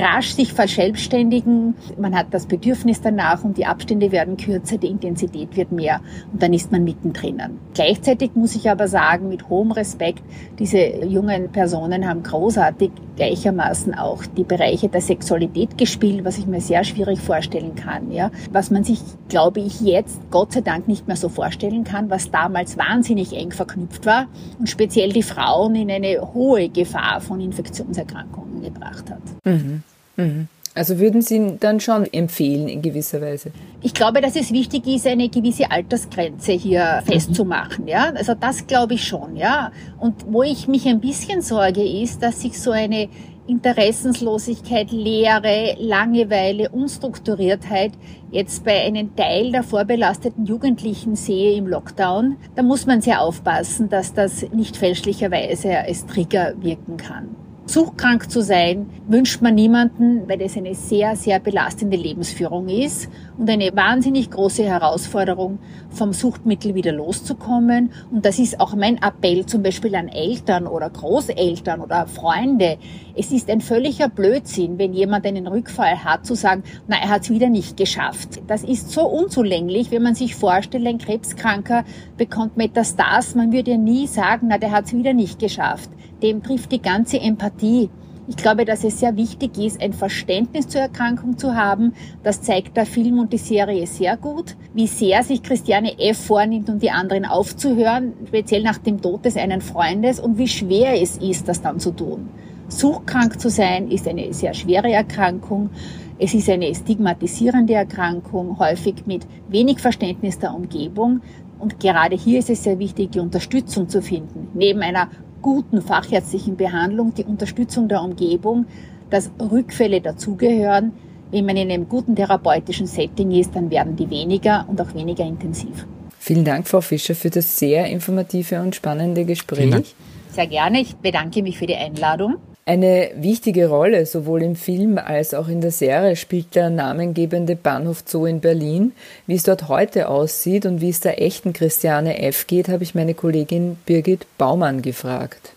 rasch 0.00 0.30
sich 0.30 0.54
verselbstständigen. 0.54 1.74
Man 1.98 2.16
hat 2.16 2.28
das 2.30 2.46
Bedürfnis 2.46 3.02
danach 3.02 3.44
und 3.44 3.58
die 3.58 3.66
Abstände 3.66 4.10
werden 4.10 4.38
kürzer, 4.38 4.78
die 4.78 4.88
Intensität 4.88 5.54
wird 5.58 5.72
mehr 5.72 6.00
und 6.32 6.42
dann 6.42 6.54
ist 6.54 6.72
man 6.72 6.84
mittendrin. 6.84 7.38
Gleichzeitig 7.74 8.30
muss 8.34 8.56
ich 8.56 8.70
aber 8.70 8.88
sagen, 8.88 9.28
mit 9.28 9.50
hohem 9.50 9.72
Respekt, 9.72 10.22
diese 10.58 11.04
jungen 11.04 11.52
Personen 11.52 12.08
haben 12.08 12.22
großartig 12.22 12.92
gleichermaßen 13.16 13.94
auch 13.94 14.24
die 14.24 14.44
Bereiche 14.44 14.88
der 14.88 15.00
Sexualität 15.00 15.76
gespielt, 15.76 15.97
was 16.24 16.38
ich 16.38 16.46
mir 16.46 16.60
sehr 16.60 16.84
schwierig 16.84 17.20
vorstellen 17.20 17.74
kann. 17.74 18.10
Ja. 18.12 18.30
Was 18.50 18.70
man 18.70 18.84
sich, 18.84 19.00
glaube 19.28 19.60
ich, 19.60 19.80
jetzt 19.80 20.18
Gott 20.30 20.52
sei 20.52 20.60
Dank 20.60 20.88
nicht 20.88 21.06
mehr 21.06 21.16
so 21.16 21.28
vorstellen 21.28 21.84
kann, 21.84 22.10
was 22.10 22.30
damals 22.30 22.76
wahnsinnig 22.78 23.32
eng 23.32 23.52
verknüpft 23.52 24.06
war 24.06 24.26
und 24.58 24.68
speziell 24.68 25.12
die 25.12 25.22
Frauen 25.22 25.74
in 25.74 25.90
eine 25.90 26.32
hohe 26.34 26.68
Gefahr 26.68 27.20
von 27.20 27.40
Infektionserkrankungen 27.40 28.62
gebracht 28.62 29.10
hat. 29.10 29.22
Mhm. 29.44 29.82
Mhm. 30.16 30.48
Also 30.78 31.00
würden 31.00 31.22
Sie 31.22 31.56
dann 31.58 31.80
schon 31.80 32.04
empfehlen 32.12 32.68
in 32.68 32.82
gewisser 32.82 33.20
Weise? 33.20 33.50
Ich 33.82 33.94
glaube, 33.94 34.20
dass 34.20 34.36
es 34.36 34.52
wichtig 34.52 34.86
ist, 34.86 35.08
eine 35.08 35.28
gewisse 35.28 35.68
Altersgrenze 35.72 36.52
hier 36.52 37.02
mhm. 37.02 37.10
festzumachen. 37.10 37.88
Ja, 37.88 38.12
also 38.14 38.34
das 38.34 38.64
glaube 38.66 38.94
ich 38.94 39.04
schon. 39.04 39.34
Ja, 39.36 39.72
und 39.98 40.14
wo 40.28 40.44
ich 40.44 40.68
mich 40.68 40.86
ein 40.86 41.00
bisschen 41.00 41.42
sorge, 41.42 41.82
ist, 41.82 42.22
dass 42.22 42.42
sich 42.42 42.60
so 42.60 42.70
eine 42.70 43.08
Interessenslosigkeit, 43.48 44.90
Leere, 44.92 45.74
Langeweile, 45.78 46.68
Unstrukturiertheit 46.68 47.92
jetzt 48.30 48.62
bei 48.64 48.84
einem 48.84 49.16
Teil 49.16 49.52
der 49.52 49.62
vorbelasteten 49.62 50.44
Jugendlichen 50.44 51.16
sehe 51.16 51.56
im 51.56 51.66
Lockdown, 51.66 52.36
da 52.54 52.62
muss 52.62 52.86
man 52.86 53.00
sehr 53.00 53.22
aufpassen, 53.22 53.88
dass 53.88 54.12
das 54.12 54.42
nicht 54.52 54.76
fälschlicherweise 54.76 55.78
als 55.78 56.06
Trigger 56.06 56.54
wirken 56.60 56.98
kann. 56.98 57.47
Suchtkrank 57.68 58.30
zu 58.30 58.40
sein, 58.40 58.88
wünscht 59.08 59.42
man 59.42 59.54
niemanden, 59.54 60.26
weil 60.26 60.40
es 60.40 60.56
eine 60.56 60.74
sehr, 60.74 61.16
sehr 61.16 61.38
belastende 61.38 61.98
Lebensführung 61.98 62.66
ist 62.70 63.10
und 63.36 63.50
eine 63.50 63.76
wahnsinnig 63.76 64.30
große 64.30 64.64
Herausforderung, 64.64 65.58
vom 65.90 66.14
Suchtmittel 66.14 66.74
wieder 66.74 66.92
loszukommen. 66.92 67.92
Und 68.10 68.24
das 68.24 68.38
ist 68.38 68.58
auch 68.58 68.74
mein 68.74 68.96
Appell 69.02 69.44
zum 69.44 69.62
Beispiel 69.62 69.94
an 69.96 70.08
Eltern 70.08 70.66
oder 70.66 70.88
Großeltern 70.88 71.82
oder 71.82 72.06
Freunde. 72.06 72.78
Es 73.14 73.32
ist 73.32 73.50
ein 73.50 73.60
völliger 73.60 74.08
Blödsinn, 74.08 74.78
wenn 74.78 74.94
jemand 74.94 75.26
einen 75.26 75.46
Rückfall 75.46 76.02
hat, 76.02 76.24
zu 76.24 76.34
sagen, 76.34 76.62
na, 76.86 76.96
er 76.96 77.10
hat 77.10 77.22
es 77.22 77.30
wieder 77.30 77.50
nicht 77.50 77.76
geschafft. 77.76 78.40
Das 78.46 78.64
ist 78.64 78.92
so 78.92 79.06
unzulänglich, 79.06 79.90
wenn 79.90 80.02
man 80.02 80.14
sich 80.14 80.34
vorstellt, 80.34 80.86
ein 80.86 80.96
Krebskranker 80.96 81.84
bekommt 82.16 82.56
Metastas. 82.56 83.34
Man 83.34 83.52
würde 83.52 83.72
ja 83.72 83.76
nie 83.76 84.06
sagen, 84.06 84.46
na, 84.48 84.56
der 84.56 84.72
hat 84.72 84.86
es 84.86 84.94
wieder 84.94 85.12
nicht 85.12 85.38
geschafft 85.38 85.90
dem 86.22 86.42
trifft 86.42 86.72
die 86.72 86.82
ganze 86.82 87.20
Empathie. 87.20 87.90
Ich 88.30 88.36
glaube, 88.36 88.66
dass 88.66 88.84
es 88.84 89.00
sehr 89.00 89.16
wichtig 89.16 89.56
ist, 89.56 89.80
ein 89.80 89.94
Verständnis 89.94 90.68
zur 90.68 90.82
Erkrankung 90.82 91.38
zu 91.38 91.54
haben. 91.54 91.94
Das 92.22 92.42
zeigt 92.42 92.76
der 92.76 92.84
Film 92.84 93.18
und 93.18 93.32
die 93.32 93.38
Serie 93.38 93.86
sehr 93.86 94.18
gut, 94.18 94.54
wie 94.74 94.86
sehr 94.86 95.22
sich 95.22 95.42
Christiane 95.42 95.98
F. 95.98 96.26
vornimmt, 96.26 96.68
um 96.68 96.78
die 96.78 96.90
anderen 96.90 97.24
aufzuhören, 97.24 98.12
speziell 98.26 98.62
nach 98.62 98.76
dem 98.76 99.00
Tod 99.00 99.24
des 99.24 99.38
einen 99.38 99.62
Freundes 99.62 100.20
und 100.20 100.36
wie 100.36 100.46
schwer 100.46 101.00
es 101.00 101.16
ist, 101.16 101.48
das 101.48 101.62
dann 101.62 101.80
zu 101.80 101.90
tun. 101.90 102.28
Suchtkrank 102.68 103.40
zu 103.40 103.48
sein 103.48 103.90
ist 103.90 104.06
eine 104.06 104.30
sehr 104.34 104.52
schwere 104.52 104.92
Erkrankung. 104.92 105.70
Es 106.18 106.34
ist 106.34 106.50
eine 106.50 106.74
stigmatisierende 106.74 107.72
Erkrankung, 107.72 108.58
häufig 108.58 109.06
mit 109.06 109.26
wenig 109.48 109.78
Verständnis 109.78 110.38
der 110.38 110.54
Umgebung. 110.54 111.22
Und 111.58 111.80
gerade 111.80 112.14
hier 112.14 112.40
ist 112.40 112.50
es 112.50 112.62
sehr 112.62 112.78
wichtig, 112.78 113.12
die 113.12 113.20
Unterstützung 113.20 113.88
zu 113.88 114.02
finden. 114.02 114.48
Neben 114.52 114.80
einer 114.80 115.08
guten 115.42 115.82
fachärztlichen 115.82 116.56
Behandlung, 116.56 117.14
die 117.14 117.24
Unterstützung 117.24 117.88
der 117.88 118.02
Umgebung, 118.02 118.66
dass 119.10 119.30
Rückfälle 119.40 120.00
dazugehören. 120.00 120.92
Wenn 121.30 121.44
man 121.44 121.56
in 121.56 121.70
einem 121.70 121.88
guten 121.88 122.16
therapeutischen 122.16 122.86
Setting 122.86 123.30
ist, 123.32 123.54
dann 123.54 123.70
werden 123.70 123.96
die 123.96 124.08
weniger 124.08 124.64
und 124.68 124.80
auch 124.80 124.94
weniger 124.94 125.24
intensiv. 125.24 125.86
Vielen 126.18 126.44
Dank, 126.44 126.66
Frau 126.66 126.80
Fischer, 126.80 127.14
für 127.14 127.30
das 127.30 127.58
sehr 127.58 127.86
informative 127.86 128.60
und 128.60 128.74
spannende 128.74 129.24
Gespräch. 129.24 129.94
Sehr 130.32 130.46
gerne. 130.46 130.80
Ich 130.80 130.96
bedanke 130.96 131.42
mich 131.42 131.58
für 131.58 131.66
die 131.66 131.76
Einladung. 131.76 132.36
Eine 132.68 133.12
wichtige 133.14 133.68
Rolle 133.68 134.04
sowohl 134.04 134.42
im 134.42 134.54
Film 134.54 134.98
als 134.98 135.32
auch 135.32 135.48
in 135.48 135.62
der 135.62 135.70
Serie 135.70 136.16
spielt 136.16 136.54
der 136.54 136.68
namengebende 136.68 137.56
Bahnhof 137.56 138.02
Zoo 138.04 138.26
in 138.26 138.40
Berlin. 138.40 138.92
Wie 139.26 139.36
es 139.36 139.44
dort 139.44 139.68
heute 139.68 140.10
aussieht 140.10 140.66
und 140.66 140.82
wie 140.82 140.90
es 140.90 141.00
der 141.00 141.22
echten 141.22 141.54
Christiane 141.54 142.20
F. 142.20 142.46
geht, 142.46 142.68
habe 142.68 142.82
ich 142.82 142.94
meine 142.94 143.14
Kollegin 143.14 143.78
Birgit 143.86 144.26
Baumann 144.36 144.82
gefragt. 144.82 145.52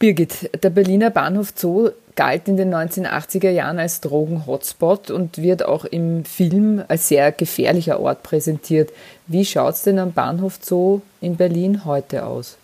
Birgit, 0.00 0.50
der 0.60 0.70
Berliner 0.70 1.10
Bahnhof 1.10 1.52
Zoo 1.54 1.90
galt 2.16 2.48
in 2.48 2.56
den 2.56 2.74
1980er 2.74 3.50
Jahren 3.50 3.78
als 3.78 4.00
Drogen-Hotspot 4.00 5.12
und 5.12 5.38
wird 5.38 5.64
auch 5.64 5.84
im 5.84 6.24
Film 6.24 6.82
als 6.88 7.06
sehr 7.06 7.30
gefährlicher 7.30 8.00
Ort 8.00 8.24
präsentiert. 8.24 8.90
Wie 9.28 9.44
schaut 9.44 9.74
es 9.74 9.82
denn 9.82 10.00
am 10.00 10.12
Bahnhof 10.12 10.58
Zoo 10.60 11.00
in 11.20 11.36
Berlin 11.36 11.84
heute 11.84 12.26
aus? 12.26 12.56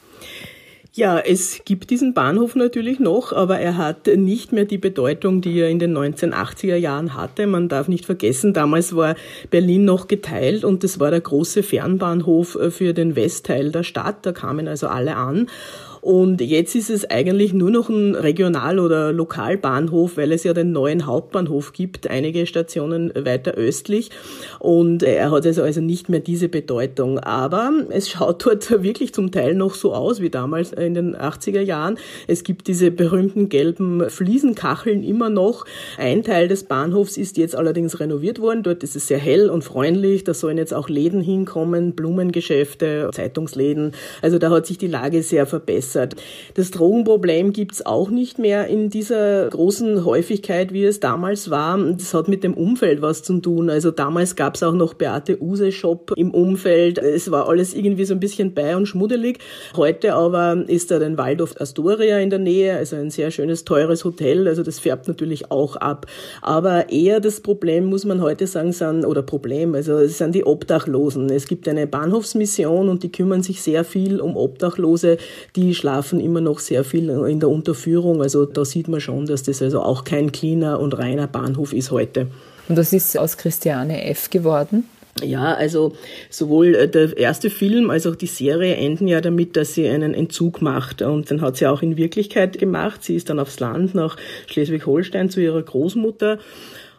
Ja, 0.93 1.21
es 1.21 1.61
gibt 1.65 1.91
diesen 1.91 2.15
Bahnhof 2.15 2.57
natürlich 2.57 2.99
noch, 2.99 3.33
aber 3.33 3.61
er 3.61 3.77
hat 3.77 4.09
nicht 4.09 4.53
mehr 4.53 4.65
die 4.65 4.77
Bedeutung, 4.77 5.41
die 5.41 5.61
er 5.61 5.69
in 5.69 5.79
den 5.79 5.97
1980er 5.97 6.75
Jahren 6.75 7.15
hatte. 7.15 7.47
Man 7.47 7.69
darf 7.69 7.87
nicht 7.87 8.07
vergessen, 8.07 8.53
damals 8.55 8.97
war 8.97 9.15
Berlin 9.51 9.85
noch 9.85 10.09
geteilt 10.09 10.65
und 10.65 10.83
das 10.83 10.99
war 10.99 11.13
der 11.13 11.21
große 11.21 11.63
Fernbahnhof 11.63 12.59
für 12.71 12.93
den 12.93 13.15
Westteil 13.15 13.71
der 13.71 13.85
Stadt. 13.85 14.27
Da 14.27 14.33
kamen 14.33 14.67
also 14.67 14.89
alle 14.89 15.15
an. 15.15 15.47
Und 16.01 16.41
jetzt 16.41 16.75
ist 16.75 16.89
es 16.89 17.09
eigentlich 17.11 17.53
nur 17.53 17.71
noch 17.71 17.89
ein 17.91 18.15
Regional- 18.15 18.79
oder 18.79 19.13
Lokalbahnhof, 19.13 20.17
weil 20.17 20.33
es 20.33 20.45
ja 20.45 20.55
den 20.55 20.73
neuen 20.73 21.07
Hauptbahnhof 21.07 21.73
gibt, 21.73 22.09
einige 22.09 22.47
Stationen 22.47 23.13
weiter 23.15 23.53
östlich. 23.53 24.11
Und 24.59 25.03
er 25.03 25.31
hat 25.31 25.45
also, 25.45 25.63
also 25.63 25.81
nicht 25.81 26.09
mehr 26.09 26.21
diese 26.21 26.49
Bedeutung. 26.49 27.19
Aber 27.19 27.71
es 27.91 28.09
schaut 28.09 28.47
dort 28.47 28.83
wirklich 28.83 29.13
zum 29.13 29.31
Teil 29.31 29.55
noch 29.55 29.75
so 29.75 29.93
aus 29.93 30.21
wie 30.21 30.31
damals 30.31 30.73
in 30.73 30.95
den 30.95 31.17
80er 31.17 31.61
Jahren. 31.61 31.99
Es 32.27 32.45
gibt 32.45 32.69
diese 32.69 32.91
berühmten 32.91 33.49
gelben 33.51 34.09
Fliesenkacheln 34.09 35.03
immer 35.03 35.29
noch. 35.29 35.67
Ein 35.99 36.23
Teil 36.25 36.49
des 36.49 36.65
Bahnhofs 36.65 37.19
ist 37.19 37.37
jetzt 37.37 37.55
allerdings 37.55 38.01
renoviert 38.01 38.41
worden. 38.41 38.63
Dort 38.63 38.83
ist 38.83 38.97
es 38.97 39.07
sehr 39.07 39.19
hell 39.19 39.51
und 39.51 39.65
freundlich. 39.65 40.25
Da 40.25 40.33
sollen 40.33 40.57
jetzt 40.57 40.73
auch 40.73 40.89
Läden 40.89 41.21
hinkommen, 41.21 41.93
Blumengeschäfte, 41.93 43.11
Zeitungsläden. 43.13 43.93
Also 44.23 44.39
da 44.39 44.51
hat 44.51 44.67
sich 44.67 44.79
die 44.79 44.87
Lage 44.87 45.23
sehr 45.23 45.45
verbessert 45.45 45.90
verbessert. 45.91 46.17
Das 46.55 46.71
Drogenproblem 46.71 47.53
gibt's 47.53 47.85
auch 47.85 48.11
nicht 48.11 48.39
mehr 48.39 48.67
in 48.69 48.91
dieser 48.91 49.49
großen 49.49 50.05
Häufigkeit, 50.05 50.73
wie 50.73 50.85
es 50.85 51.01
damals 51.01 51.51
war. 51.51 51.79
Das 51.79 52.15
hat 52.15 52.29
mit 52.29 52.45
dem 52.45 52.55
Umfeld 52.55 53.03
was 53.03 53.23
zu 53.23 53.39
tun. 53.41 53.71
Also 53.71 53.91
damals 53.91 54.37
gab's 54.37 54.63
auch 54.63 54.73
noch 54.73 54.95
Beate 54.95 55.41
Use 55.43 55.73
Shop 55.73 56.13
im 56.17 56.33
Umfeld. 56.33 56.99
Es 56.99 57.31
war 57.31 57.49
alles 57.49 57.75
irgendwie 57.75 58.05
so 58.05 58.15
ein 58.15 58.21
bisschen 58.21 58.55
bei 58.55 58.77
und 58.77 58.87
schmuddelig. 58.87 59.39
Heute 59.77 60.15
aber 60.15 60.65
ist 60.67 60.91
da 60.91 60.99
ein 60.99 61.19
Waldorf 61.19 61.55
Astoria 61.61 62.19
in 62.19 62.31
der 62.31 62.39
Nähe, 62.39 62.77
also 62.77 62.97
ein 62.97 63.11
sehr 63.11 63.31
schönes, 63.31 63.65
teures 63.65 64.05
Hotel. 64.05 64.49
Also 64.49 64.63
das 64.63 64.79
färbt 64.79 65.09
natürlich 65.09 65.51
auch 65.51 65.77
ab. 65.77 66.07
Aber 66.43 66.91
eher 66.91 67.21
das 67.21 67.41
Problem, 67.41 67.87
muss 67.87 68.05
man 68.05 68.21
heute 68.21 68.47
sagen, 68.47 68.73
sind, 68.73 69.05
oder 69.05 69.23
Problem, 69.23 69.75
also 69.75 69.99
es 69.99 70.19
sind 70.19 70.35
die 70.35 70.45
Obdachlosen. 70.45 71.31
Es 71.31 71.47
gibt 71.47 71.69
eine 71.69 71.87
Bahnhofsmission 71.87 72.89
und 72.89 73.03
die 73.03 73.13
kümmern 73.13 73.43
sich 73.43 73.63
sehr 73.63 73.85
viel 73.85 74.21
um 74.21 74.37
Obdachlose, 74.37 75.17
die 75.57 75.75
schlafen 75.81 76.21
immer 76.21 76.41
noch 76.41 76.59
sehr 76.59 76.85
viel 76.85 77.09
in 77.09 77.41
der 77.41 77.49
Unterführung. 77.49 78.23
Also 78.23 78.45
da 78.45 78.65
sieht 78.65 78.89
man 78.89 79.01
schon, 79.01 79.27
dass 79.27 79.43
das 79.43 79.63
also 79.63 79.81
auch 79.81 80.05
kein 80.05 80.31
cleaner 80.31 80.79
und 80.79 80.97
reiner 80.97 81.27
Bahnhof 81.27 81.73
ist 81.73 81.91
heute. 81.91 82.29
Und 82.69 82.77
das 82.77 82.93
ist 82.93 83.19
aus 83.19 83.37
Christiane 83.37 84.05
F. 84.05 84.31
geworden? 84.31 84.85
Ja, 85.25 85.55
also 85.55 85.93
sowohl 86.31 86.87
der 86.87 87.17
erste 87.17 87.51
Film 87.51 87.91
als 87.91 88.07
auch 88.07 88.15
die 88.15 88.27
Serie 88.27 88.77
enden 88.77 89.09
ja 89.09 89.21
damit, 89.21 89.57
dass 89.57 89.75
sie 89.75 89.89
einen 89.89 90.15
Entzug 90.15 90.63
macht. 90.63 91.03
Und 91.03 91.31
den 91.31 91.41
hat 91.41 91.57
sie 91.57 91.67
auch 91.67 91.83
in 91.83 91.97
Wirklichkeit 91.97 92.59
gemacht. 92.59 93.03
Sie 93.03 93.17
ist 93.17 93.29
dann 93.29 93.41
aufs 93.41 93.59
Land 93.59 93.95
nach 93.95 94.17
Schleswig-Holstein 94.47 95.29
zu 95.31 95.41
ihrer 95.41 95.63
Großmutter 95.63 96.39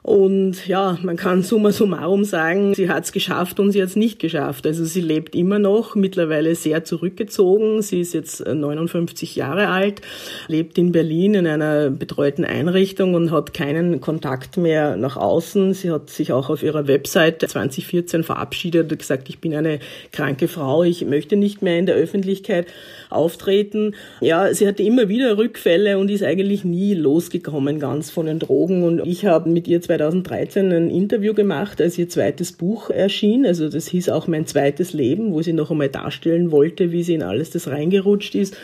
Und 0.03 0.67
ja, 0.67 0.97
man 1.03 1.15
kann 1.15 1.43
summa 1.43 1.71
summarum 1.71 2.23
sagen, 2.23 2.73
sie 2.73 2.89
hat 2.89 3.03
es 3.03 3.11
geschafft 3.11 3.59
und 3.59 3.71
sie 3.71 3.83
hat 3.83 3.89
es 3.89 3.95
nicht 3.95 4.17
geschafft. 4.17 4.65
Also 4.65 4.83
sie 4.83 5.01
lebt 5.01 5.35
immer 5.35 5.59
noch, 5.59 5.93
mittlerweile 5.93 6.55
sehr 6.55 6.83
zurückgezogen. 6.83 7.83
Sie 7.83 8.01
ist 8.01 8.15
jetzt 8.15 8.43
59 8.43 9.35
Jahre 9.35 9.67
alt, 9.67 10.01
lebt 10.47 10.79
in 10.79 10.91
Berlin 10.91 11.35
in 11.35 11.45
einer 11.45 11.91
betreuten 11.91 12.43
Einrichtung 12.45 13.13
und 13.13 13.29
hat 13.29 13.53
keinen 13.53 14.01
Kontakt 14.01 14.57
mehr 14.57 14.97
nach 14.97 15.17
außen. 15.17 15.75
Sie 15.75 15.91
hat 15.91 16.09
sich 16.09 16.33
auch 16.33 16.49
auf 16.49 16.63
ihrer 16.63 16.87
Website 16.87 17.47
2014 17.47 18.23
verabschiedet 18.23 18.91
und 18.91 18.97
gesagt, 18.97 19.29
ich 19.29 19.37
bin 19.37 19.53
eine 19.53 19.77
kranke 20.11 20.47
Frau, 20.47 20.81
ich 20.83 21.05
möchte 21.05 21.35
nicht 21.35 21.61
mehr 21.61 21.77
in 21.77 21.85
der 21.85 21.95
Öffentlichkeit 21.95 22.65
auftreten. 23.11 23.93
Ja, 24.19 24.51
sie 24.51 24.67
hatte 24.67 24.81
immer 24.81 25.09
wieder 25.09 25.37
Rückfälle 25.37 25.99
und 25.99 26.09
ist 26.09 26.23
eigentlich 26.23 26.63
nie 26.63 26.95
losgekommen 26.95 27.79
ganz 27.79 28.09
von 28.09 28.25
den 28.25 28.39
Drogen. 28.39 28.81
Und 28.81 29.05
ich 29.05 29.27
habe 29.27 29.47
mit 29.47 29.67
ihr 29.67 29.81
2013 29.91 30.71
ein 30.71 30.89
Interview 30.89 31.34
gemacht, 31.34 31.82
als 31.82 31.97
ihr 31.97 32.08
zweites 32.08 32.54
Buch 32.54 32.89
erschien. 32.89 33.45
Also 33.45 33.67
das 33.67 33.88
hieß 33.88 34.10
auch 34.10 34.27
mein 34.27 34.45
zweites 34.45 34.93
Leben, 34.93 35.34
wo 35.34 35.41
sie 35.41 35.51
noch 35.51 35.69
einmal 35.69 35.89
darstellen 35.89 36.51
wollte, 36.51 36.91
wie 36.91 37.04
sie 37.04 37.15
in 37.15 37.23
alles 37.23 37.49
das 37.49 37.67
reingerutscht 37.67 38.36
ist. 38.36 38.56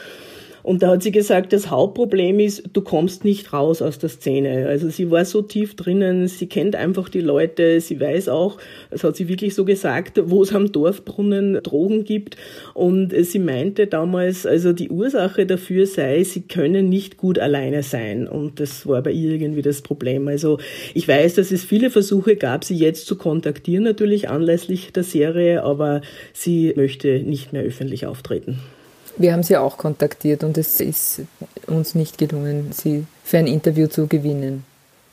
Und 0.68 0.84
da 0.84 0.90
hat 0.90 1.02
sie 1.02 1.14
gesagt, 1.14 1.54
das 1.54 1.70
Hauptproblem 1.70 2.42
ist, 2.42 2.64
du 2.74 2.82
kommst 2.82 3.24
nicht 3.24 3.54
raus 3.54 3.82
aus 3.82 4.00
der 4.00 4.10
Szene. 4.10 4.68
Also 4.68 4.90
sie 4.90 5.10
war 5.10 5.24
so 5.24 5.42
tief 5.42 5.78
drinnen, 5.78 6.28
sie 6.28 6.48
kennt 6.48 6.76
einfach 6.76 7.08
die 7.08 7.22
Leute, 7.22 7.80
sie 7.80 8.02
weiß 8.02 8.28
auch, 8.28 8.58
das 8.92 9.06
hat 9.06 9.16
sie 9.16 9.30
wirklich 9.30 9.56
so 9.56 9.64
gesagt, 9.64 10.20
wo 10.26 10.44
es 10.44 10.54
am 10.54 10.74
Dorfbrunnen 10.74 11.62
Drogen 11.64 12.04
gibt. 12.04 12.36
Und 12.74 13.14
sie 13.18 13.40
meinte 13.40 13.88
damals, 13.88 14.46
also 14.46 14.74
die 14.74 14.90
Ursache 14.90 15.46
dafür 15.46 15.86
sei, 15.86 16.22
sie 16.26 16.42
können 16.42 16.90
nicht 16.90 17.16
gut 17.16 17.40
alleine 17.40 17.82
sein. 17.82 18.28
Und 18.28 18.60
das 18.60 18.86
war 18.86 19.02
bei 19.02 19.12
ihr 19.12 19.32
irgendwie 19.32 19.62
das 19.62 19.82
Problem. 19.82 20.28
Also 20.28 20.58
ich 20.94 21.08
weiß, 21.08 21.36
dass 21.36 21.54
es 21.54 21.64
viele 21.64 21.90
Versuche 21.90 22.36
gab, 22.36 22.66
sie 22.66 22.76
jetzt 22.76 23.08
zu 23.08 23.16
kontaktieren, 23.16 23.86
natürlich 23.86 24.28
anlässlich 24.28 24.92
der 24.92 25.04
Serie, 25.04 25.64
aber 25.64 26.02
sie 26.34 26.74
möchte 26.76 27.22
nicht 27.22 27.54
mehr 27.54 27.64
öffentlich 27.64 28.06
auftreten. 28.06 28.60
Wir 29.18 29.34
haben 29.34 29.44
sie 29.44 29.58
auch 29.58 29.78
kontaktiert 29.78 30.44
und 30.44 30.58
es 30.58 30.80
ist 30.80 31.22
uns 31.66 31.96
nicht 31.96 32.18
gelungen, 32.18 32.72
sie 32.72 33.06
für 33.24 33.40
ein 33.40 33.48
Interview 33.48 33.88
zu 33.88 34.08
gewinnen. 34.08 34.64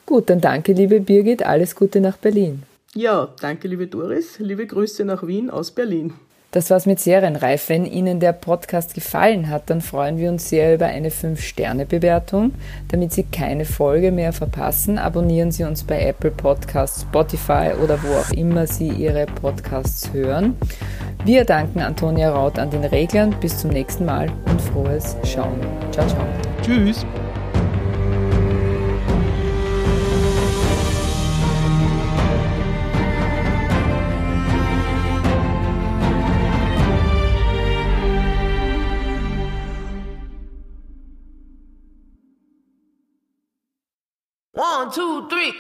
Gut, 0.07 0.29
dann 0.29 0.41
danke, 0.41 0.73
liebe 0.73 1.01
Birgit, 1.01 1.43
alles 1.43 1.75
Gute 1.75 2.01
nach 2.01 2.19
Berlin. 2.19 2.63
Ja, 2.95 3.33
danke, 3.41 3.67
liebe 3.67 3.87
Doris, 3.87 4.39
liebe 4.39 4.67
Grüße 4.67 5.05
nach 5.05 5.27
Wien 5.27 5.49
aus 5.49 5.71
Berlin. 5.71 6.13
Das 6.55 6.71
war's 6.71 6.87
mit 6.87 7.01
Serienreif. 7.01 7.69
Wenn 7.69 7.85
Ihnen 7.85 8.21
der 8.21 8.33
Podcast 8.33 8.95
gefallen 8.95 9.51
hat, 9.51 9.71
dann 9.71 9.81
freuen 9.81 10.19
wir 10.19 10.31
uns 10.31 10.49
sehr 10.49 10.73
über 10.73 10.87
eine 10.87 11.09
5-Sterne-Bewertung. 11.09 12.53
Damit 12.87 13.13
Sie 13.13 13.25
keine 13.25 13.65
Folge 13.65 14.13
mehr 14.13 14.33
verpassen, 14.33 14.97
abonnieren 14.97 15.51
Sie 15.51 15.65
uns 15.65 15.83
bei 15.83 16.01
Apple 16.01 16.31
Podcasts, 16.31 17.03
Spotify 17.03 17.73
oder 17.83 18.01
wo 18.05 18.15
auch 18.15 18.31
immer 18.31 18.69
Sie 18.69 18.89
Ihre 18.89 19.27
Podcasts 19.27 20.13
hören. 20.13 20.57
Wir 21.25 21.45
danken 21.45 21.81
Antonia 21.81 22.31
Raut 22.31 22.61
an 22.61 22.71
den 22.71 22.85
Reglern. 22.85 23.35
Bis 23.41 23.59
zum 23.59 23.71
nächsten 23.71 24.05
Mal 24.05 24.31
und 24.49 24.63
frohes 24.63 25.17
Schauen. 25.25 25.59
Ciao, 25.91 26.07
ciao. 26.07 26.25
Tschüss. 26.63 27.05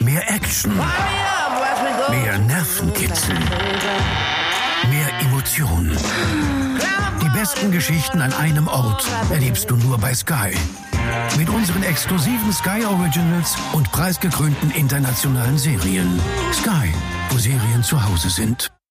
Mehr 0.00 0.30
Action. 0.30 0.74
Mehr 2.10 2.38
Nervenkitzel. 2.38 3.34
Mehr 4.88 5.08
Emotionen. 5.20 5.96
Die 7.22 7.28
besten 7.28 7.70
Geschichten 7.70 8.22
an 8.22 8.32
einem 8.32 8.68
Ort 8.68 9.04
erlebst 9.30 9.70
du 9.70 9.76
nur 9.76 9.98
bei 9.98 10.14
Sky. 10.14 10.54
Mit 11.36 11.50
unseren 11.50 11.82
exklusiven 11.82 12.52
Sky 12.52 12.84
Originals 12.86 13.56
und 13.72 13.90
preisgekrönten 13.92 14.70
internationalen 14.70 15.58
Serien. 15.58 16.18
Sky, 16.52 16.92
wo 17.30 17.38
Serien 17.38 17.82
zu 17.82 18.02
Hause 18.02 18.30
sind. 18.30 18.74